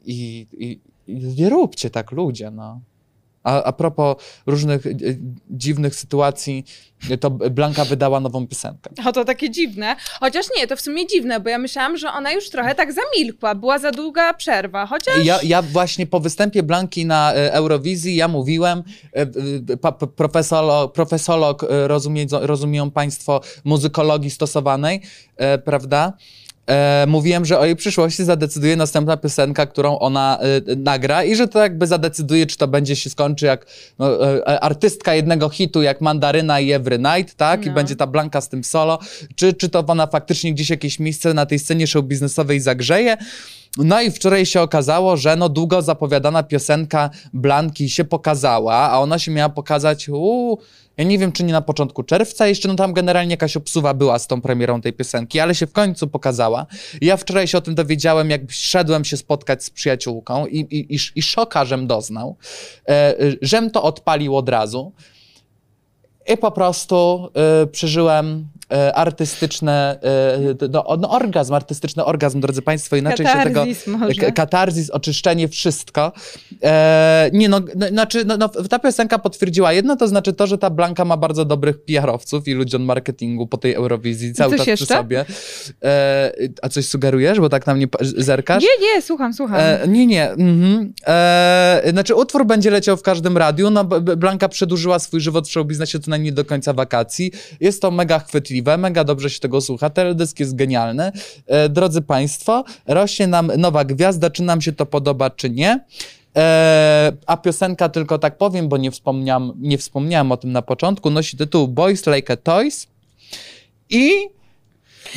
i, 0.04 0.46
i, 0.58 0.80
i 1.06 1.14
nie 1.38 1.48
róbcie 1.48 1.90
tak 1.90 2.12
ludzie, 2.12 2.50
no. 2.50 2.80
A, 3.48 3.62
a 3.64 3.72
propos 3.72 4.16
różnych 4.46 4.86
e, 4.86 4.90
dziwnych 5.50 5.94
sytuacji, 5.94 6.64
to 7.20 7.30
Blanka 7.30 7.84
wydała 7.84 8.20
nową 8.20 8.46
piosenkę. 8.46 8.90
O, 9.06 9.12
to 9.12 9.24
takie 9.24 9.50
dziwne. 9.50 9.96
Chociaż 10.20 10.46
nie, 10.56 10.66
to 10.66 10.76
w 10.76 10.80
sumie 10.80 11.06
dziwne, 11.06 11.40
bo 11.40 11.48
ja 11.50 11.58
myślałam, 11.58 11.96
że 11.96 12.12
ona 12.12 12.32
już 12.32 12.50
trochę 12.50 12.74
tak 12.74 12.92
zamilkła. 12.92 13.54
Była 13.54 13.78
za 13.78 13.90
długa 13.90 14.34
przerwa. 14.34 14.86
Chociaż 14.86 15.24
Ja, 15.24 15.38
ja 15.42 15.62
właśnie 15.62 16.06
po 16.06 16.20
występie 16.20 16.62
Blanki 16.62 17.06
na 17.06 17.34
e, 17.34 17.52
Eurowizji, 17.52 18.16
ja 18.16 18.28
mówiłem, 18.28 18.82
e, 19.12 19.26
profesolog, 20.94 21.64
e, 21.64 21.88
rozumie, 21.88 22.26
rozumieją 22.30 22.90
państwo, 22.90 23.40
muzykologii 23.64 24.30
stosowanej, 24.30 25.00
prawda? 25.64 26.12
E, 26.68 27.06
mówiłem, 27.08 27.44
że 27.44 27.58
o 27.58 27.64
jej 27.64 27.76
przyszłości 27.76 28.24
zadecyduje 28.24 28.76
następna 28.76 29.16
piosenka, 29.16 29.66
którą 29.66 29.98
ona 29.98 30.38
e, 30.40 30.76
nagra 30.76 31.24
i 31.24 31.36
że 31.36 31.48
to 31.48 31.58
jakby 31.58 31.86
zadecyduje, 31.86 32.46
czy 32.46 32.56
to 32.58 32.68
będzie 32.68 32.96
się 32.96 33.10
skończy 33.10 33.46
jak 33.46 33.66
no, 33.98 34.36
e, 34.38 34.60
artystka 34.60 35.14
jednego 35.14 35.48
hitu, 35.48 35.82
jak 35.82 36.00
Mandaryna 36.00 36.60
i 36.60 36.72
Every 36.72 36.98
Night, 36.98 37.34
tak? 37.34 37.64
I 37.64 37.68
No. 37.68 37.74
będzie 37.74 37.96
ta 37.96 38.06
Blanka 38.06 38.40
z 38.40 38.48
tym 38.48 38.64
solo, 38.64 38.98
czy, 39.36 39.52
czy 39.52 39.68
to 39.68 39.84
ona 39.86 40.06
faktycznie 40.06 40.54
gdzieś 40.54 40.70
jakieś 40.70 40.98
miejsce 40.98 41.34
na 41.34 41.46
tej 41.46 41.58
scenie 41.58 41.86
show 41.86 42.04
biznesowej 42.04 42.60
zagrzeje. 42.60 43.16
No 43.78 44.02
i 44.02 44.10
wczoraj 44.10 44.46
się 44.46 44.60
okazało, 44.60 45.16
że 45.16 45.36
no 45.36 45.48
długo 45.48 45.82
zapowiadana 45.82 46.42
piosenka 46.42 47.10
Blanki 47.32 47.90
się 47.90 48.04
pokazała, 48.04 48.74
a 48.74 48.98
ona 48.98 49.18
się 49.18 49.30
miała 49.30 49.48
pokazać, 49.48 50.08
uu, 50.08 50.58
ja 50.98 51.04
nie 51.04 51.18
wiem, 51.18 51.32
czy 51.32 51.44
nie 51.44 51.52
na 51.52 51.60
początku 51.60 52.02
czerwca, 52.02 52.46
jeszcze 52.46 52.68
no 52.68 52.74
tam 52.74 52.92
generalnie 52.92 53.30
jakaś 53.30 53.56
obsuwa 53.56 53.94
była 53.94 54.18
z 54.18 54.26
tą 54.26 54.40
premierą 54.40 54.80
tej 54.80 54.92
piosenki, 54.92 55.40
ale 55.40 55.54
się 55.54 55.66
w 55.66 55.72
końcu 55.72 56.08
pokazała. 56.08 56.66
Ja 57.00 57.16
wczoraj 57.16 57.48
się 57.48 57.58
o 57.58 57.60
tym 57.60 57.74
dowiedziałem, 57.74 58.30
jak 58.30 58.40
szedłem 58.50 59.04
się 59.04 59.16
spotkać 59.16 59.64
z 59.64 59.70
przyjaciółką 59.70 60.46
i, 60.46 60.58
i, 60.58 60.94
i, 60.94 60.98
i 61.14 61.22
szoka, 61.22 61.64
żem 61.64 61.86
doznał, 61.86 62.36
e, 62.88 63.14
żem 63.42 63.70
to 63.70 63.82
odpalił 63.82 64.36
od 64.36 64.48
razu. 64.48 64.92
I 66.34 66.36
po 66.36 66.50
prostu 66.50 67.28
y, 67.62 67.66
przeżyłem 67.66 68.48
e, 68.72 68.94
artystyczne, 68.94 69.98
e, 70.02 70.68
no, 70.70 70.96
no, 71.00 71.10
orgazm, 71.10 71.54
artystyczny 71.54 72.04
orgazm, 72.04 72.40
drodzy 72.40 72.62
Państwo, 72.62 72.96
inaczej 72.96 73.26
Katarzis 73.26 73.78
się 73.78 73.84
tego... 73.84 73.98
może. 73.98 74.32
Katarzis, 74.32 74.90
oczyszczenie, 74.90 75.48
wszystko. 75.48 76.12
E, 76.62 77.30
nie 77.32 77.48
no, 77.48 77.60
no, 77.76 77.88
znaczy, 77.88 78.24
no, 78.24 78.36
no, 78.36 78.48
ta 78.48 78.78
piosenka 78.78 79.18
potwierdziła 79.18 79.72
jedno, 79.72 79.96
to 79.96 80.08
znaczy 80.08 80.32
to, 80.32 80.46
że 80.46 80.58
ta 80.58 80.70
Blanka 80.70 81.04
ma 81.04 81.16
bardzo 81.16 81.44
dobrych 81.44 81.84
PR-owców 81.84 82.48
i 82.48 82.52
ludzi 82.52 82.76
od 82.76 82.82
marketingu 82.82 83.46
po 83.46 83.56
tej 83.56 83.74
Eurowizji 83.74 84.34
cały 84.34 84.56
czas 84.56 84.60
przy 84.60 84.70
jeszcze? 84.70 84.86
sobie. 84.86 85.24
E, 85.84 86.32
a 86.62 86.68
coś 86.68 86.86
sugerujesz, 86.86 87.40
bo 87.40 87.48
tak 87.48 87.66
na 87.66 87.74
mnie 87.74 87.86
zerkasz? 88.00 88.62
Nie, 88.62 88.86
nie, 88.86 89.02
słucham, 89.02 89.34
słucham. 89.34 89.60
Nie, 89.88 90.06
nie. 90.06 90.30
Mhm. 90.30 90.92
Znaczy, 91.90 92.14
utwór 92.14 92.46
będzie 92.46 92.70
leciał 92.70 92.96
w 92.96 93.02
każdym 93.02 93.36
radiu. 93.36 93.70
No, 93.70 93.84
Blanka 94.00 94.48
przedłużyła 94.48 94.98
swój 94.98 95.20
żywot 95.20 95.48
w 95.48 95.50
showbiznesie 95.50 96.00
co 96.00 96.10
najmniej 96.10 96.32
do 96.32 96.44
końca 96.44 96.72
wakacji. 96.72 97.32
Jest 97.60 97.82
to 97.82 97.90
mega 97.90 98.18
chwytliwe, 98.18 98.57
mega 98.62 99.04
dobrze 99.04 99.30
się 99.30 99.40
tego 99.40 99.60
słucha. 99.60 99.90
Teledysk 99.90 100.40
jest 100.40 100.56
genialny. 100.56 101.12
E, 101.46 101.68
drodzy 101.68 102.02
Państwo, 102.02 102.64
rośnie 102.86 103.26
nam 103.26 103.52
nowa 103.58 103.84
gwiazda. 103.84 104.30
Czy 104.30 104.42
nam 104.42 104.60
się 104.60 104.72
to 104.72 104.86
podoba, 104.86 105.30
czy 105.30 105.50
nie? 105.50 105.80
E, 106.36 107.12
a 107.26 107.36
piosenka, 107.36 107.88
tylko 107.88 108.18
tak 108.18 108.38
powiem, 108.38 108.68
bo 108.68 108.76
nie 108.76 108.90
wspomniałem, 108.90 109.52
nie 109.58 109.78
wspomniałem 109.78 110.32
o 110.32 110.36
tym 110.36 110.52
na 110.52 110.62
początku, 110.62 111.10
nosi 111.10 111.36
tytuł 111.36 111.68
Boys 111.68 112.06
Like 112.06 112.32
a 112.32 112.36
Toys. 112.36 112.86
I 113.90 114.12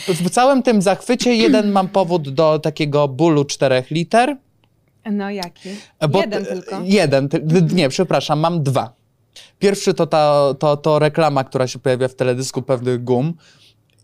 w 0.08 0.30
całym 0.30 0.64
tym 0.64 0.82
zachwycie 0.82 1.36
jeden 1.36 1.72
mam 1.72 1.88
powód 1.88 2.30
do 2.30 2.60
takiego 2.60 3.08
bólu 3.08 3.46
czterech 3.46 3.92
liter. 3.92 4.38
No 5.12 5.30
jaki? 5.30 5.70
Bo 6.10 6.20
Jeden 6.20 6.46
tylko. 6.46 6.82
Jeden, 6.84 7.30
nie, 7.74 7.90
przepraszam, 7.90 8.40
mam 8.40 8.64
dwa. 8.64 9.01
Pierwszy 9.60 9.94
to 9.94 10.08
ta 10.08 10.54
to, 10.60 10.78
to 10.78 11.00
reklama, 11.00 11.44
która 11.44 11.68
się 11.68 11.80
pojawia 11.80 12.08
w 12.08 12.16
teledysku 12.16 12.62
pewnych 12.62 13.04
gum 13.04 13.34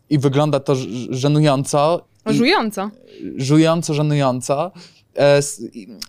i 0.09 0.19
wygląda 0.19 0.59
to 0.59 0.75
żenująco. 1.09 2.05
Żująco. 2.25 2.89
żująco, 3.37 3.93
żenująco. 3.93 4.71
E, 5.17 5.39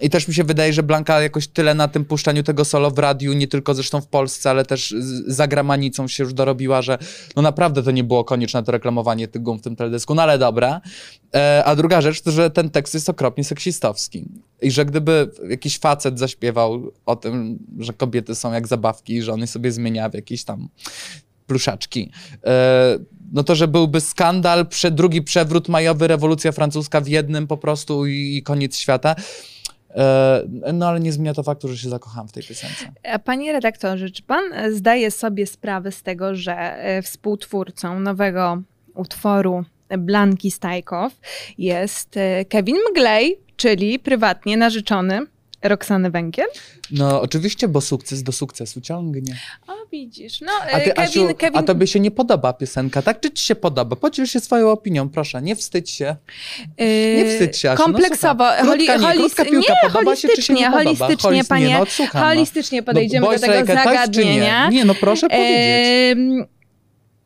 I, 0.00 0.10
też 0.10 0.28
mi 0.28 0.34
się 0.34 0.44
wydaje, 0.44 0.72
że 0.72 0.82
Blanka 0.82 1.22
jakoś 1.22 1.48
tyle 1.48 1.74
na 1.74 1.88
tym 1.88 2.04
puszczaniu 2.04 2.42
tego 2.42 2.64
solo 2.64 2.90
w 2.90 2.98
radiu, 2.98 3.32
nie 3.32 3.48
tylko 3.48 3.74
zresztą 3.74 4.00
w 4.00 4.06
Polsce, 4.06 4.50
ale 4.50 4.64
też 4.64 4.94
za 5.26 5.48
granicą 5.48 6.08
się 6.08 6.24
już 6.24 6.34
dorobiła, 6.34 6.82
że 6.82 6.98
no 7.36 7.42
naprawdę 7.42 7.82
to 7.82 7.90
nie 7.90 8.04
było 8.04 8.24
konieczne 8.24 8.62
to 8.62 8.72
reklamowanie 8.72 9.28
tych 9.28 9.42
gum 9.42 9.58
w 9.58 9.62
tym 9.62 9.76
teledysku, 9.76 10.14
no 10.14 10.22
ale 10.22 10.38
dobra. 10.38 10.80
E, 11.34 11.62
a 11.64 11.76
druga 11.76 12.00
rzecz 12.00 12.20
to, 12.20 12.30
że 12.30 12.50
ten 12.50 12.70
tekst 12.70 12.94
jest 12.94 13.08
okropnie 13.08 13.44
seksistowski. 13.44 14.28
I 14.62 14.70
że 14.70 14.84
gdyby 14.84 15.30
jakiś 15.48 15.78
facet 15.78 16.18
zaśpiewał 16.18 16.92
o 17.06 17.16
tym, 17.16 17.58
że 17.78 17.92
kobiety 17.92 18.34
są 18.34 18.52
jak 18.52 18.66
zabawki 18.66 19.14
i 19.14 19.22
że 19.22 19.32
on 19.32 19.46
sobie 19.46 19.72
zmienia 19.72 20.08
w 20.08 20.14
jakieś 20.14 20.44
tam 20.44 20.68
pluszaczki. 21.48 22.10
E, 22.44 22.98
no 23.32 23.42
to, 23.42 23.54
że 23.54 23.68
byłby 23.68 24.00
skandal, 24.00 24.66
drugi 24.90 25.22
przewrót 25.22 25.68
majowy, 25.68 26.08
rewolucja 26.08 26.52
francuska 26.52 27.00
w 27.00 27.08
jednym 27.08 27.46
po 27.46 27.56
prostu 27.56 28.06
i, 28.06 28.42
koniec 28.44 28.76
świata. 28.76 29.14
E, 29.90 30.42
no 30.72 30.88
ale 30.88 31.00
nie 31.00 31.12
zmienia 31.12 31.34
to 31.34 31.42
faktu, 31.42 31.68
że 31.68 31.78
się 31.78 31.88
zakochałam 31.88 32.28
w 32.28 32.32
tej 32.32 32.42
piosence. 32.42 32.92
A 33.02 33.18
Panie 33.18 33.52
redaktorze, 33.52 34.10
czy 34.10 34.22
pan 34.22 34.44
e, 34.52 34.72
zdaje 34.72 35.10
sobie 35.10 35.46
sprawę 35.46 35.92
z 35.92 36.02
tego, 36.02 36.34
że 36.34 36.54
e, 36.54 37.02
współtwórcą 37.02 38.00
nowego 38.00 38.62
utworu 38.94 39.64
Blanki 39.98 40.50
Stajkow 40.50 41.12
jest 41.58 42.16
e, 42.16 42.44
Kevin 42.44 42.76
Mglej, 42.90 43.40
czyli 43.56 43.98
prywatnie 43.98 44.56
narzeczony 44.56 45.26
Roxany 45.62 46.10
Węgiel? 46.10 46.46
No 46.90 47.20
oczywiście, 47.20 47.68
bo 47.68 47.80
sukces 47.80 48.22
do 48.22 48.32
sukcesu 48.32 48.80
ciągnie. 48.80 49.34
O, 49.66 49.72
widzisz. 49.92 50.40
No, 50.40 50.52
A 50.72 50.80
ty, 50.80 50.90
e, 50.90 50.94
Kevin, 50.94 51.00
Asiu, 51.26 51.34
Kevin... 51.38 51.58
a 51.58 51.62
tobie 51.62 51.86
się 51.86 52.00
nie 52.00 52.10
podoba 52.10 52.52
piosenka, 52.52 53.02
tak? 53.02 53.20
Czy 53.20 53.30
ci 53.30 53.44
się 53.44 53.54
podoba? 53.54 53.96
Podziel 53.96 54.26
się 54.26 54.40
swoją 54.40 54.70
opinią, 54.70 55.08
proszę, 55.08 55.42
nie 55.42 55.56
wstydź 55.56 55.90
się. 55.90 56.16
Yy, 56.78 56.86
Nie 57.16 57.24
wstydź 57.32 57.56
się, 57.58 57.70
Asiu, 57.70 57.78
no 57.78 57.84
Kompleksowo. 57.84 58.44
słucham. 58.58 58.66
Krótka 58.76 58.96
nie, 58.96 59.18
krótka 59.18 59.44
piłka, 59.44 59.72
nie, 59.72 59.90
podoba 59.90 60.16
się, 60.16 60.28
czy 60.28 60.42
się 60.42 60.54
nie 60.54 60.70
holistycznie, 60.70 60.98
podoba? 60.98 61.06
holistycznie, 61.06 61.30
Holist- 61.42 61.48
panie, 61.48 61.66
nie, 61.66 61.78
no, 61.78 61.86
słucham, 61.86 62.22
no. 62.22 62.28
holistycznie 62.28 62.82
podejdziemy 62.82 63.26
no, 63.26 63.32
do 63.32 63.38
tego 63.38 63.54
czy 63.60 63.66
zagadnienia. 63.66 64.68
Nie? 64.68 64.76
nie, 64.76 64.84
no 64.84 64.94
proszę 64.94 65.28
powiedzieć. 65.28 66.18
Ym, 66.18 66.46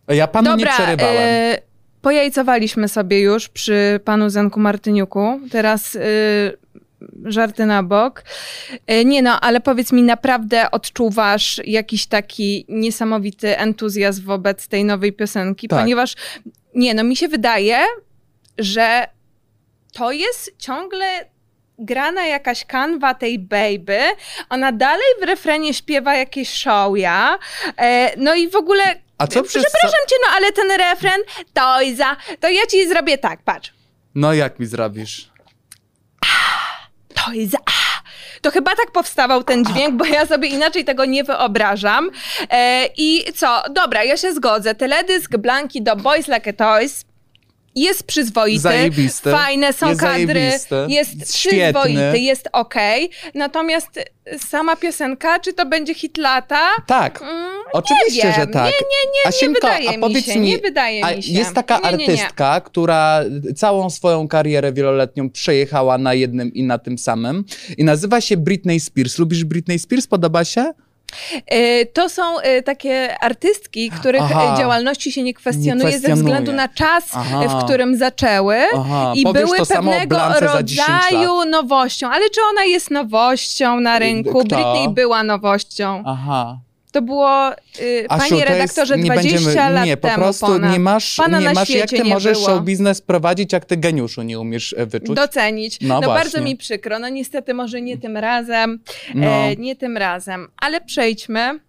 Ja 0.09 0.27
panu 0.27 0.51
nie 0.51 0.57
Dobra, 0.57 0.73
przerywałem. 0.73 1.17
e, 1.19 1.59
pojajcowaliśmy 2.03 2.89
sobie 2.89 3.21
już 3.21 3.49
przy 3.49 4.01
panu 4.05 4.31
Zenku 4.31 4.61
Martyniuku. 4.61 5.41
Teraz 5.51 5.97
e, 5.97 6.01
żarty 7.25 7.66
na 7.66 7.82
bok. 7.82 8.25
E, 8.87 9.04
nie 9.04 9.23
no, 9.23 9.40
ale 9.40 9.61
powiedz 9.61 9.92
mi, 9.92 10.02
naprawdę 10.02 10.71
odczuwasz 10.71 11.61
jakiś 11.64 12.06
taki 12.06 12.66
niesamowity 12.68 13.59
entuzjazm 13.59 14.25
wobec 14.25 14.68
tej 14.68 14.85
nowej 14.85 15.12
piosenki? 15.12 15.68
Tak. 15.68 15.80
Ponieważ, 15.80 16.14
nie 16.75 16.94
no, 16.94 17.04
mi 17.04 17.16
się 17.16 17.28
wydaje, 17.28 17.78
że 18.59 19.06
to 19.92 20.12
jest 20.12 20.54
ciągle 20.59 21.06
grana 21.78 22.26
jakaś 22.26 22.64
kanwa 22.64 23.14
tej 23.14 23.38
baby, 23.38 24.00
ona 24.49 24.73
dalej 24.73 25.06
w 25.21 25.25
refrenie 25.25 25.75
śpiewa 25.75 26.14
jakieś 26.14 26.49
show 26.49 26.99
ja, 26.99 27.38
e, 27.76 28.12
no 28.16 28.35
i 28.35 28.49
w 28.49 28.56
ogóle 28.56 28.82
A 29.18 29.26
co 29.26 29.42
przez... 29.42 29.62
Przepraszam 29.62 30.00
cię, 30.09 30.16
no 30.26 30.32
ale 30.37 30.52
ten 30.52 30.71
refren, 30.78 31.21
to 31.52 31.78
za, 31.97 32.16
to 32.40 32.49
ja 32.49 32.66
ci 32.71 32.88
zrobię 32.88 33.18
tak, 33.18 33.42
patrz. 33.42 33.73
No 34.14 34.35
jak 34.35 34.59
mi 34.59 34.66
zrobisz? 34.66 35.32
To 37.25 37.31
za. 37.47 37.59
To 38.41 38.50
chyba 38.50 38.71
tak 38.71 38.91
powstawał 38.91 39.45
ten 39.45 39.64
dźwięk, 39.64 39.95
bo 39.95 40.05
ja 40.05 40.26
sobie 40.26 40.49
inaczej 40.49 40.85
tego 40.85 41.05
nie 41.05 41.25
wyobrażam. 41.25 42.11
E, 42.50 42.87
I 42.97 43.33
co? 43.37 43.62
Dobra, 43.71 44.05
ja 44.05 44.17
się 44.17 44.33
zgodzę. 44.33 44.75
Teledysk 44.75 45.37
Blanki 45.37 45.83
do 45.83 45.97
Boys 45.97 46.29
Like 46.29 46.50
a 46.50 46.52
Toys 46.52 47.05
jest 47.75 48.02
przyzwoity, 48.02 48.61
Zajebisty. 48.61 49.31
fajne 49.31 49.73
są 49.73 49.88
Jest 49.88 50.00
kadry, 50.00 50.26
zajebisty. 50.26 50.75
jest 50.88 51.37
Świetny. 51.37 51.73
przyzwoity, 51.81 52.19
jest 52.19 52.49
okej. 52.52 53.11
Natomiast 53.35 53.88
sama 54.38 54.76
piosenka, 54.76 55.41
czy 55.41 55.52
to 55.52 55.67
będzie 55.67 55.95
hit 55.95 56.19
lata? 56.19 56.61
Tak, 56.87 57.23
Mm, 57.23 57.50
oczywiście, 57.73 58.23
wiem. 58.23 58.33
że 58.41 58.47
tak. 58.47 58.64
Nie, 58.64 58.71
nie, 58.71 59.12
nie, 59.25 59.29
Asienko, 59.29 59.69
nie 59.69 59.75
wydaje 59.76 59.99
a 59.99 60.00
powiedz 60.00 60.26
mi 60.26 60.33
się, 60.35 60.41
nie 60.41 60.59
wydaje 60.59 61.05
a 61.05 61.14
mi 61.14 61.23
się. 61.23 61.33
Jest 61.33 61.55
taka 61.55 61.79
Nie, 61.79 61.91
nie, 61.91 61.97
nie. 61.97 62.05
artystka, 62.12 62.61
która 62.61 63.21
całą 63.57 63.91
swoją 63.91 64.29
karierę 64.29 64.73
wieloletnią 64.73 65.31
przejechała 65.31 65.99
na 65.99 66.14
jednym 66.14 66.55
i 66.55 66.62
na 66.62 66.79
tym 66.79 66.99
samym 66.99 67.45
i 67.79 67.85
nazywa 67.85 68.21
się 68.21 68.37
Britney 68.37 68.81
Spears. 68.81 69.19
Lubisz 69.19 69.45
Britney 69.45 69.79
Spears? 69.79 70.07
Podoba 70.07 70.45
się? 70.45 70.73
E, 71.47 71.87
To 71.87 72.09
są 72.09 72.40
e, 72.40 72.62
takie 72.62 73.16
artystki, 73.21 73.90
których 73.90 74.23
Aha. 74.23 74.54
działalności 74.59 75.12
się 75.12 75.23
nie 75.23 75.35
kwestionuje, 75.35 75.85
Nie 75.87 75.92
ze 75.92 75.99
kwestionuje. 75.99 76.23
względu 76.25 76.52
na 76.52 76.69
czas, 76.69 77.04
Aha. 77.14 77.42
e, 77.45 77.49
w 77.49 77.64
którym 77.64 77.97
zaczęły. 77.97 78.57
Aha, 78.75 79.12
I 79.16 79.23
były 79.33 79.59
pewnego 79.69 80.16
Blance 80.16 80.49
za 80.49 80.62
10 80.62 80.88
rodzaju 80.88 81.45
nowością. 81.45 82.09
Ale 82.11 82.31
czy 82.31 82.40
ona 82.50 82.64
jest 82.64 82.90
nowością 82.90 83.81
na 83.81 83.99
rynku? 83.99 84.45
Kto? 84.45 84.57
Britney 84.57 84.88
była 84.88 85.23
nowością. 85.23 86.02
Aha. 86.07 86.59
To 86.92 87.02
było, 87.02 87.52
y, 87.52 88.06
Asiu, 88.08 88.28
panie 88.30 88.42
to 88.44 88.49
redaktorze, 88.52 88.94
jest, 88.94 89.04
nie 89.04 89.12
20 89.14 89.38
będziemy, 89.38 89.70
lat 89.75 89.87
Nie, 89.87 89.96
po 89.96 90.08
temu 90.08 90.18
prostu 90.22 90.46
ponad. 90.46 90.72
nie 90.72 90.78
masz, 90.78 91.16
Pana 91.16 91.40
nie 91.40 91.52
masz 91.52 91.70
jak 91.70 91.90
ty 91.90 92.04
możesz 92.04 92.38
było. 92.38 92.46
show 92.50 92.64
biznes 92.64 93.00
prowadzić, 93.00 93.52
jak 93.52 93.64
ty 93.64 93.76
geniuszu 93.76 94.22
nie 94.22 94.40
umiesz 94.40 94.75
e, 94.78 94.87
wyczuć. 94.87 95.16
Docenić. 95.16 95.78
No 95.80 96.00
No, 96.00 96.06
bardzo 96.06 96.40
mi 96.40 96.56
przykro. 96.56 96.99
No 96.99 97.08
niestety 97.08 97.54
może 97.54 97.82
nie 97.82 97.99
tym 97.99 98.16
razem. 98.16 98.80
No. 99.14 99.26
E, 99.26 99.56
nie 99.56 99.76
tym 99.76 99.96
razem. 99.96 100.49
Ale 100.56 100.80
przejdźmy 100.80 101.61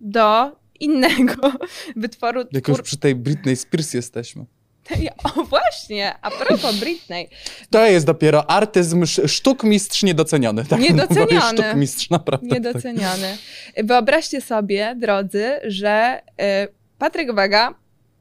do 0.00 0.56
innego 0.80 1.52
wytworu. 1.96 2.44
Jak 2.52 2.68
już 2.68 2.82
przy 2.82 2.96
tej 2.98 3.14
Britney 3.14 3.56
Spears 3.56 3.94
jesteśmy. 3.94 4.44
O 5.36 5.44
właśnie, 5.44 6.14
a 6.22 6.30
propos 6.30 6.76
Britney. 6.76 7.28
To 7.70 7.86
jest 7.86 8.06
dopiero 8.06 8.50
artyzm, 8.50 9.02
sz- 9.02 9.30
sztukmistrz 9.30 10.02
niedoceniony. 10.02 10.64
Tak? 10.64 10.80
Niedoceniony. 10.80 11.62
Sztukmistrz, 11.62 12.10
naprawdę. 12.10 12.48
Tak. 12.48 12.54
Niedoceniany. 12.58 13.38
Wyobraźcie 13.76 14.40
sobie, 14.40 14.94
drodzy, 14.96 15.44
że 15.64 16.20
y, 16.64 16.68
Patryk 16.98 17.34
Wega 17.34 17.74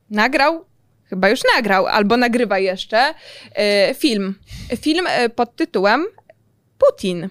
nagrał, 0.10 0.66
chyba 1.10 1.30
już 1.30 1.40
nagrał, 1.56 1.88
albo 1.88 2.18
nagrywa 2.18 2.60
jeszcze, 2.60 3.14
y, 3.90 3.94
film. 3.96 4.36
Film 4.82 5.08
y, 5.26 5.30
pod 5.30 5.56
tytułem 5.56 6.06
Putin. 6.78 7.24
Y, 7.24 7.30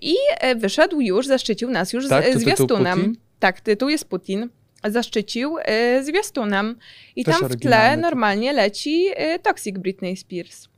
I 0.00 0.14
y, 0.50 0.54
wyszedł 0.54 1.00
już, 1.00 1.26
zaszczycił 1.26 1.70
nas 1.70 1.92
już 1.92 2.08
Tak? 2.08 2.24
Z 2.34 2.40
zwiastunem. 2.40 3.16
Tak, 3.38 3.60
tytuł 3.60 3.88
jest 3.88 4.04
Putin. 4.04 4.48
Zaszczycił 4.84 5.58
y, 5.58 6.04
zwiastunem. 6.04 6.76
I 7.16 7.24
Też 7.24 7.40
tam 7.40 7.48
w 7.48 7.56
tle 7.56 7.96
normalnie 7.96 8.52
leci 8.52 9.06
y, 9.34 9.38
Toxic 9.38 9.78
Britney 9.78 10.16
Spears. 10.16 10.68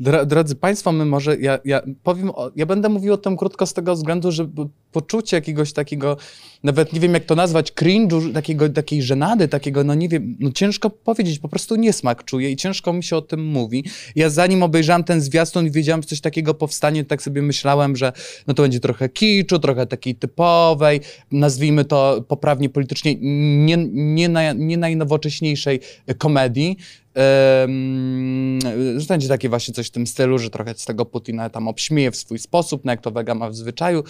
Dro, 0.00 0.26
drodzy 0.26 0.56
Państwo, 0.56 0.92
my 0.92 1.04
może, 1.04 1.36
ja, 1.36 1.58
ja 1.64 1.82
powiem, 2.02 2.30
o, 2.30 2.50
ja 2.56 2.66
będę 2.66 2.88
mówił 2.88 3.14
o 3.14 3.16
tym 3.16 3.36
krótko 3.36 3.66
z 3.66 3.72
tego 3.72 3.94
względu, 3.94 4.32
że 4.32 4.48
poczucie 4.94 5.36
jakiegoś 5.36 5.72
takiego, 5.72 6.16
nawet 6.62 6.92
nie 6.92 7.00
wiem 7.00 7.14
jak 7.14 7.24
to 7.24 7.34
nazwać, 7.34 7.72
cringe'u, 7.72 8.32
takiego, 8.32 8.68
takiej 8.68 9.02
żenady, 9.02 9.48
takiego, 9.48 9.84
no 9.84 9.94
nie 9.94 10.08
wiem, 10.08 10.36
no 10.40 10.52
ciężko 10.52 10.90
powiedzieć, 10.90 11.38
po 11.38 11.48
prostu 11.48 11.76
niesmak 11.76 12.24
czuję 12.24 12.50
i 12.50 12.56
ciężko 12.56 12.92
mi 12.92 13.02
się 13.02 13.16
o 13.16 13.22
tym 13.22 13.44
mówi. 13.44 13.84
Ja 14.16 14.30
zanim 14.30 14.62
obejrzałem 14.62 15.04
ten 15.04 15.20
zwiastun 15.20 15.66
i 15.66 15.70
wiedziałem, 15.70 16.02
że 16.02 16.08
coś 16.08 16.20
takiego 16.20 16.54
powstanie, 16.54 17.04
tak 17.04 17.22
sobie 17.22 17.42
myślałem, 17.42 17.96
że 17.96 18.12
no 18.46 18.54
to 18.54 18.62
będzie 18.62 18.80
trochę 18.80 19.08
kiczu, 19.08 19.58
trochę 19.58 19.86
takiej 19.86 20.14
typowej, 20.14 21.00
nazwijmy 21.32 21.84
to 21.84 22.24
poprawnie 22.28 22.68
politycznie, 22.68 23.14
nie, 23.66 23.76
nie, 23.92 24.28
na, 24.28 24.52
nie 24.52 24.76
najnowocześniejszej 24.76 25.80
komedii, 26.18 26.76
że 28.96 29.06
będzie 29.08 29.28
takie 29.28 29.48
właśnie 29.48 29.74
coś 29.74 29.86
w 29.86 29.90
tym 29.90 30.06
stylu, 30.06 30.38
że 30.38 30.50
trochę 30.50 30.74
z 30.76 30.84
tego 30.84 31.04
Putina 31.04 31.50
tam 31.50 31.68
obśmieje 31.68 32.10
w 32.10 32.16
swój 32.16 32.38
sposób, 32.38 32.84
no 32.84 32.92
jak 32.92 33.00
to 33.00 33.10
Wega 33.10 33.34
ma 33.34 33.50
w 33.50 33.56
zwyczaju. 33.56 34.04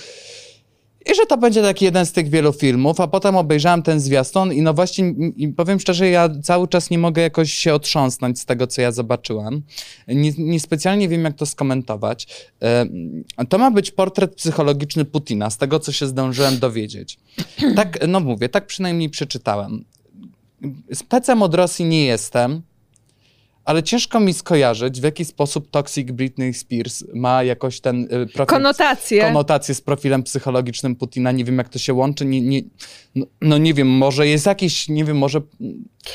I 1.12 1.14
że 1.14 1.26
to 1.26 1.36
będzie 1.36 1.62
taki 1.62 1.84
jeden 1.84 2.06
z 2.06 2.12
tych 2.12 2.28
wielu 2.28 2.52
filmów, 2.52 3.00
a 3.00 3.06
potem 3.06 3.36
obejrzałem 3.36 3.82
ten 3.82 4.00
zwiastun 4.00 4.52
i 4.52 4.62
no 4.62 4.74
właśnie 4.74 5.14
powiem 5.56 5.80
szczerze, 5.80 6.08
ja 6.08 6.28
cały 6.42 6.68
czas 6.68 6.90
nie 6.90 6.98
mogę 6.98 7.22
jakoś 7.22 7.52
się 7.52 7.74
otrząsnąć 7.74 8.40
z 8.40 8.44
tego, 8.44 8.66
co 8.66 8.82
ja 8.82 8.92
zobaczyłem. 8.92 9.62
Niespecjalnie 10.38 11.00
nie 11.00 11.08
wiem, 11.08 11.24
jak 11.24 11.36
to 11.36 11.46
skomentować. 11.46 12.26
To 13.48 13.58
ma 13.58 13.70
być 13.70 13.90
portret 13.90 14.34
psychologiczny 14.34 15.04
Putina, 15.04 15.50
z 15.50 15.58
tego, 15.58 15.80
co 15.80 15.92
się 15.92 16.06
zdążyłem 16.06 16.58
dowiedzieć. 16.58 17.18
Tak, 17.76 17.98
no 18.08 18.20
mówię, 18.20 18.48
tak 18.48 18.66
przynajmniej 18.66 19.10
przeczytałem. 19.10 19.84
Specem 20.94 21.42
od 21.42 21.54
Rosji 21.54 21.84
nie 21.84 22.04
jestem, 22.04 22.62
ale 23.64 23.82
ciężko 23.82 24.20
mi 24.20 24.34
skojarzyć, 24.34 25.00
w 25.00 25.04
jaki 25.04 25.24
sposób 25.24 25.70
Toxic 25.70 26.10
Britney 26.10 26.54
Spears 26.54 27.04
ma 27.14 27.42
jakoś 27.42 27.80
ten 27.80 28.04
y, 28.04 28.08
profil... 28.08 28.46
Konotację. 28.46 29.22
Konotację 29.22 29.74
z 29.74 29.80
profilem 29.80 30.22
psychologicznym 30.22 30.96
Putina. 30.96 31.32
Nie 31.32 31.44
wiem, 31.44 31.58
jak 31.58 31.68
to 31.68 31.78
się 31.78 31.94
łączy. 31.94 32.24
Nie, 32.24 32.40
nie, 32.40 32.62
no, 33.14 33.26
no, 33.40 33.58
nie 33.58 33.74
wiem, 33.74 33.88
może 33.88 34.26
jest 34.26 34.46
jakiś, 34.46 34.88
nie 34.88 35.04
wiem, 35.04 35.18
może... 35.18 35.40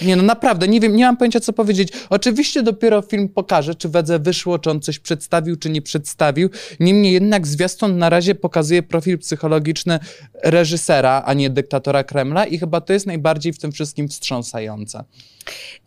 Nie, 0.02 0.16
no 0.16 0.24
naprawdę, 0.24 0.68
nie 0.68 0.80
wiem, 0.80 0.96
nie 0.96 1.06
mam 1.06 1.18
pojęcia, 1.18 1.40
co 1.40 1.54
powiedzieć. 1.54 1.90
Oczywiście 2.10 2.64
dopiero 2.64 3.02
film 3.02 3.30
pokaże, 3.30 3.76
czy 3.76 3.90
Wedze 3.90 4.20
wyszło, 4.20 4.60
czy 4.60 4.70
on 4.70 4.82
coś 4.82 5.00
przedstawił, 5.00 5.56
czy 5.56 5.70
nie 5.70 5.82
przedstawił. 5.82 6.50
Niemniej 6.80 7.14
jednak 7.14 7.48
zwiastun 7.48 7.98
na 7.98 8.10
razie 8.10 8.36
pokazuje 8.36 8.84
profil 8.84 9.18
psychologiczny 9.18 10.00
reżysera, 10.44 11.24
a 11.26 11.34
nie 11.34 11.50
dyktatora 11.50 12.04
Kremla 12.04 12.46
i 12.46 12.60
chyba 12.60 12.82
to 12.82 12.94
jest 12.94 13.06
najbardziej 13.06 13.54
w 13.54 13.60
tym 13.60 13.72
wszystkim 13.72 14.08
wstrząsające. 14.08 15.04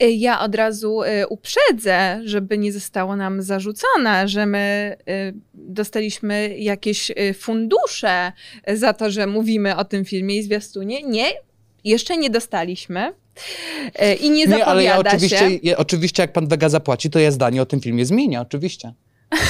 Y, 0.02 0.11
ja 0.11 0.40
od 0.40 0.54
razu 0.54 1.02
y, 1.02 1.26
uprzedzę, 1.28 2.21
żeby 2.25 2.59
nie 2.59 2.73
zostało 2.73 3.16
nam 3.16 3.42
zarzucone, 3.42 4.28
że 4.28 4.47
my 4.47 4.97
y, 5.09 5.35
dostaliśmy 5.54 6.59
jakieś 6.59 7.12
fundusze 7.38 8.32
za 8.75 8.92
to, 8.92 9.11
że 9.11 9.26
mówimy 9.26 9.76
o 9.76 9.85
tym 9.85 10.04
filmie 10.04 10.37
i 10.37 10.42
zwiastunie. 10.42 11.02
Nie, 11.02 11.32
jeszcze 11.85 12.16
nie 12.16 12.30
dostaliśmy. 12.30 13.12
I 14.21 14.31
nie 14.31 14.47
nie, 14.47 14.65
ale 14.67 14.85
ja 14.85 14.99
oczywiście, 14.99 15.39
się. 15.39 15.59
Ja, 15.62 15.77
oczywiście, 15.77 16.23
jak 16.23 16.33
pan 16.33 16.49
Wega 16.49 16.69
zapłaci, 16.69 17.11
to 17.11 17.19
ja 17.19 17.31
zdanie 17.31 17.62
o 17.62 17.67
tym 17.67 17.81
filmie 17.81 18.07
zmienię, 18.07 18.41
oczywiście. 18.41 18.93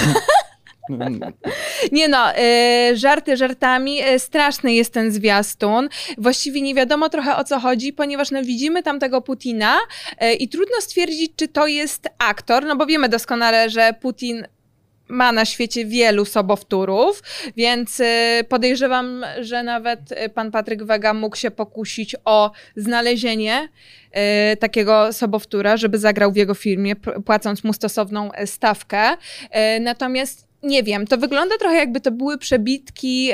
Nie 1.92 2.08
no, 2.08 2.38
y, 2.38 2.96
żarty 2.96 3.36
żartami. 3.36 4.04
Y, 4.04 4.18
straszny 4.18 4.74
jest 4.74 4.92
ten 4.92 5.12
zwiastun. 5.12 5.88
Właściwie 6.18 6.60
nie 6.60 6.74
wiadomo 6.74 7.08
trochę 7.08 7.36
o 7.36 7.44
co 7.44 7.60
chodzi, 7.60 7.92
ponieważ 7.92 8.30
no, 8.30 8.42
widzimy 8.42 8.82
tam 8.82 9.00
tego 9.00 9.20
Putina 9.20 9.78
i 10.38 10.48
trudno 10.48 10.76
stwierdzić, 10.80 11.32
czy 11.36 11.48
to 11.48 11.66
jest 11.66 12.08
aktor, 12.18 12.64
no 12.64 12.76
bo 12.76 12.86
wiemy 12.86 13.08
doskonale, 13.08 13.70
że 13.70 13.94
Putin 14.00 14.46
ma 15.12 15.32
na 15.32 15.44
świecie 15.44 15.84
wielu 15.84 16.24
sobowtórów, 16.24 17.22
więc 17.56 18.02
podejrzewam, 18.48 19.24
że 19.40 19.62
nawet 19.62 20.00
pan 20.34 20.50
Patryk 20.50 20.84
Wega 20.84 21.14
mógł 21.14 21.36
się 21.36 21.50
pokusić 21.50 22.16
o 22.24 22.50
znalezienie 22.76 23.68
takiego 24.60 25.12
sobowtóra, 25.12 25.76
żeby 25.76 25.98
zagrał 25.98 26.32
w 26.32 26.36
jego 26.36 26.54
filmie, 26.54 26.96
płacąc 26.96 27.64
mu 27.64 27.72
stosowną 27.72 28.30
stawkę. 28.46 29.16
Natomiast 29.80 30.52
nie 30.62 30.82
wiem, 30.82 31.06
to 31.06 31.18
wygląda 31.18 31.58
trochę 31.58 31.76
jakby 31.76 32.00
to 32.00 32.10
były 32.10 32.38
przebitki 32.38 33.30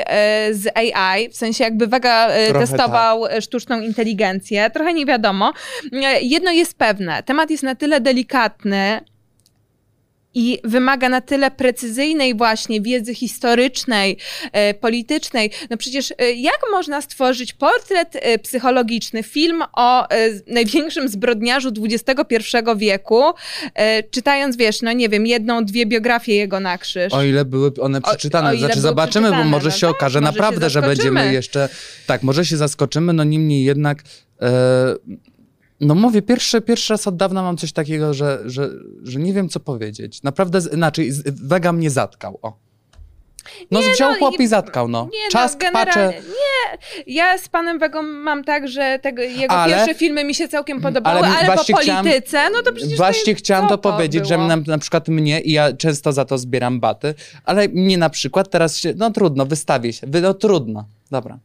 z 0.51 0.67
AI, 0.77 1.29
w 1.29 1.35
sensie 1.35 1.63
jakby 1.63 1.87
Vega 1.87 2.27
e, 2.27 2.53
testował 2.53 3.27
tak. 3.27 3.41
sztuczną 3.41 3.81
inteligencję, 3.81 4.69
trochę 4.69 4.93
nie 4.93 5.05
wiadomo. 5.05 5.53
Jedno 6.21 6.51
jest 6.51 6.77
pewne, 6.77 7.23
temat 7.23 7.51
jest 7.51 7.63
na 7.63 7.75
tyle 7.75 8.01
delikatny, 8.01 9.01
i 10.33 10.59
wymaga 10.63 11.09
na 11.09 11.21
tyle 11.21 11.51
precyzyjnej 11.51 12.35
właśnie 12.35 12.81
wiedzy 12.81 13.15
historycznej, 13.15 14.17
e, 14.51 14.73
politycznej. 14.73 15.51
No 15.69 15.77
przecież 15.77 16.13
e, 16.17 16.31
jak 16.31 16.59
można 16.71 17.01
stworzyć 17.01 17.53
portret 17.53 18.15
e, 18.15 18.39
psychologiczny, 18.39 19.23
film 19.23 19.63
o 19.73 20.07
największym 20.47 21.09
zbrodniarzu 21.09 21.69
XXI 21.83 22.35
wieku, 22.77 23.23
czytając, 24.11 24.57
wiesz, 24.57 24.81
no 24.81 24.93
nie 24.93 25.09
wiem, 25.09 25.27
jedną, 25.27 25.65
dwie 25.65 25.85
biografie 25.85 26.35
jego 26.35 26.59
na 26.59 26.77
krzyż. 26.77 27.13
O 27.13 27.23
ile 27.23 27.45
były 27.45 27.71
one 27.81 28.01
przeczytane. 28.01 28.49
O, 28.49 28.53
o 28.53 28.57
znaczy 28.57 28.79
zobaczymy, 28.79 29.27
przeczytane. 29.27 29.43
bo 29.43 29.49
może 29.49 29.69
no 29.69 29.75
się 29.75 29.87
tak, 29.87 29.95
okaże 29.95 30.21
naprawdę, 30.21 30.65
się 30.65 30.69
że 30.69 30.81
będziemy 30.81 31.33
jeszcze... 31.33 31.69
Tak, 32.07 32.23
może 32.23 32.45
się 32.45 32.57
zaskoczymy, 32.57 33.13
no 33.13 33.23
niemniej 33.23 33.63
jednak... 33.63 34.03
No 35.81 35.95
mówię, 35.95 36.21
pierwszy, 36.21 36.61
pierwszy 36.61 36.93
raz 36.93 37.07
od 37.07 37.15
dawna 37.15 37.43
mam 37.43 37.57
coś 37.57 37.71
takiego, 37.71 38.13
że, 38.13 38.39
że, 38.45 38.69
że 39.03 39.19
nie 39.19 39.33
wiem, 39.33 39.49
co 39.49 39.59
powiedzieć. 39.59 40.23
Naprawdę, 40.23 40.59
inaczej, 40.73 41.11
Wega 41.25 41.71
mnie 41.71 41.89
zatkał, 41.89 42.39
o. 42.41 42.57
No 43.71 43.81
nie, 43.81 43.93
wziął 43.93 44.11
no, 44.11 44.17
chłop 44.17 44.39
i 44.39 44.47
zatkał, 44.47 44.87
no. 44.87 45.09
Nie, 45.13 45.23
no, 45.25 45.31
Czas 45.31 45.57
no, 45.63 45.71
patrzę. 45.71 46.13
Nie, 46.27 46.77
ja 47.13 47.37
z 47.37 47.49
panem 47.49 47.79
Wegą 47.79 48.03
mam 48.03 48.43
tak, 48.43 48.67
że 48.67 48.99
tego, 49.01 49.21
jego 49.21 49.53
ale, 49.53 49.75
pierwsze 49.75 49.95
filmy 49.95 50.23
mi 50.23 50.35
się 50.35 50.47
całkiem 50.47 50.81
podobały, 50.81 51.19
ale, 51.19 51.27
ale 51.27 51.57
po 51.57 51.63
polityce, 51.73 52.21
chciałam, 52.21 52.53
no 52.53 52.61
to 52.63 52.73
przecież 52.73 52.97
Właśnie 52.97 53.33
to 53.33 53.39
chciałam 53.39 53.69
to 53.69 53.77
powiedzieć, 53.77 54.21
było? 54.21 54.29
że 54.29 54.37
na, 54.37 54.57
na 54.67 54.77
przykład 54.77 55.07
mnie, 55.07 55.41
i 55.41 55.51
ja 55.51 55.73
często 55.73 56.13
za 56.13 56.25
to 56.25 56.37
zbieram 56.37 56.79
baty, 56.79 57.13
ale 57.43 57.67
mnie 57.67 57.97
na 57.97 58.09
przykład 58.09 58.49
teraz 58.49 58.77
się, 58.77 58.93
no 58.97 59.11
trudno, 59.11 59.45
wystawię 59.45 59.93
się, 59.93 60.07
no 60.21 60.33
trudno, 60.33 60.85
dobra 61.11 61.39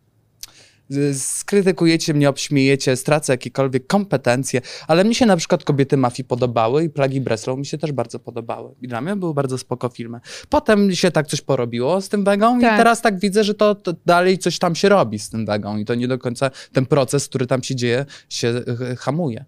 skrytykujecie 1.15 2.15
mnie, 2.15 2.29
obśmiejecie, 2.29 2.97
stracę 2.97 3.33
jakiekolwiek 3.33 3.87
kompetencje, 3.87 4.61
ale 4.89 5.05
mi 5.05 5.15
się 5.15 5.27
na 5.27 5.37
przykład 5.37 5.65
Kobiety 5.65 5.97
Mafii 5.97 6.25
podobały 6.25 6.85
i 6.85 6.91
Plagi 6.91 7.21
Breslau 7.21 7.57
mi 7.57 7.67
się 7.67 7.79
też 7.79 7.93
bardzo 7.93 8.19
podobały. 8.19 8.75
I 8.83 8.89
dla 8.89 9.01
mnie 9.01 9.17
były 9.17 9.35
bardzo 9.35 9.59
spoko 9.59 9.89
filmy. 9.89 10.21
Potem 10.49 10.95
się 10.95 11.11
tak 11.11 11.27
coś 11.27 11.41
porobiło 11.41 12.01
z 12.01 12.09
tym 12.09 12.25
Wegą 12.25 12.61
tak. 12.61 12.75
i 12.75 12.77
teraz 12.77 13.03
tak 13.03 13.19
widzę, 13.19 13.45
że 13.45 13.55
to, 13.55 13.75
to, 13.75 13.95
dalej 14.07 14.39
coś 14.39 14.59
tam 14.59 14.75
się 14.75 14.89
robi 14.89 15.19
z 15.19 15.31
tym 15.31 15.47
Wegą 15.47 15.77
i 15.77 15.85
to 15.85 15.95
nie 15.95 16.09
do 16.09 16.19
końca 16.19 16.51
ten 16.73 16.87
proces, 16.87 17.29
który 17.29 17.47
tam 17.47 17.63
się 17.63 17.77
dzieje, 17.77 18.07
się 18.29 18.49
e, 18.49 18.97
hamuje. 18.97 19.45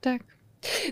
Tak. 0.00 0.35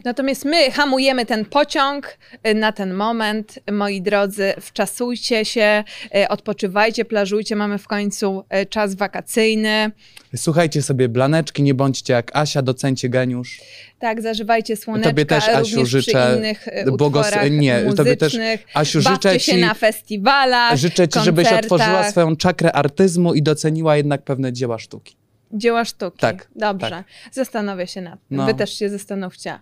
Natomiast 0.04 0.44
my 0.44 0.70
hamujemy 0.70 1.26
ten 1.26 1.44
pociąg 1.44 2.18
y, 2.48 2.54
na 2.54 2.72
ten 2.72 2.94
moment. 2.94 3.58
Moi 3.72 4.02
drodzy, 4.02 4.52
wczasujcie 4.60 5.44
się, 5.44 5.84
y, 6.16 6.28
odpoczywajcie, 6.28 7.04
plażujcie. 7.04 7.56
Mamy 7.56 7.78
w 7.78 7.86
końcu 7.86 8.44
y, 8.62 8.66
czas 8.66 8.94
wakacyjny. 8.94 9.90
Słuchajcie 10.36 10.82
sobie 10.82 11.08
blaneczki, 11.08 11.62
nie 11.62 11.74
bądźcie 11.74 12.12
jak 12.12 12.36
Asia, 12.36 12.62
docencie 12.62 13.08
geniusz. 13.08 13.60
Tak, 13.98 14.22
zażywajcie 14.22 14.76
słoneczka, 14.76 15.10
tobie 15.10 15.26
też, 15.26 15.48
Asiu, 15.48 15.86
życzę 15.86 16.34
innych 16.36 16.66
błogos... 16.98 17.26
nie. 17.50 17.84
Tobie 17.96 18.16
też, 18.16 18.36
Asiu, 18.74 19.00
życzę 19.00 19.40
ci, 19.40 19.50
się 19.50 19.56
na 19.56 19.74
festiwalach, 19.74 20.76
Życzę 20.76 21.08
ci, 21.08 21.20
żebyś 21.20 21.52
otworzyła 21.52 22.10
swoją 22.10 22.36
czakrę 22.36 22.72
artyzmu 22.72 23.34
i 23.34 23.42
doceniła 23.42 23.96
jednak 23.96 24.22
pewne 24.22 24.52
dzieła 24.52 24.78
sztuki 24.78 25.16
dzieła 25.52 25.84
sztuki. 25.84 26.18
Tak. 26.18 26.48
Dobrze. 26.56 26.90
Tak. 26.90 27.06
Zastanowię 27.32 27.86
się 27.86 28.00
nad 28.00 28.28
tym. 28.28 28.36
No. 28.36 28.46
Wy 28.46 28.54
też 28.54 28.78
się 28.78 28.90
zastanówcie 28.90 29.58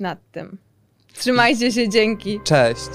nad 0.00 0.18
tym. 0.32 0.58
Trzymajcie 1.14 1.72
się, 1.72 1.88
dzięki. 1.88 2.40
Cześć. 2.44 2.90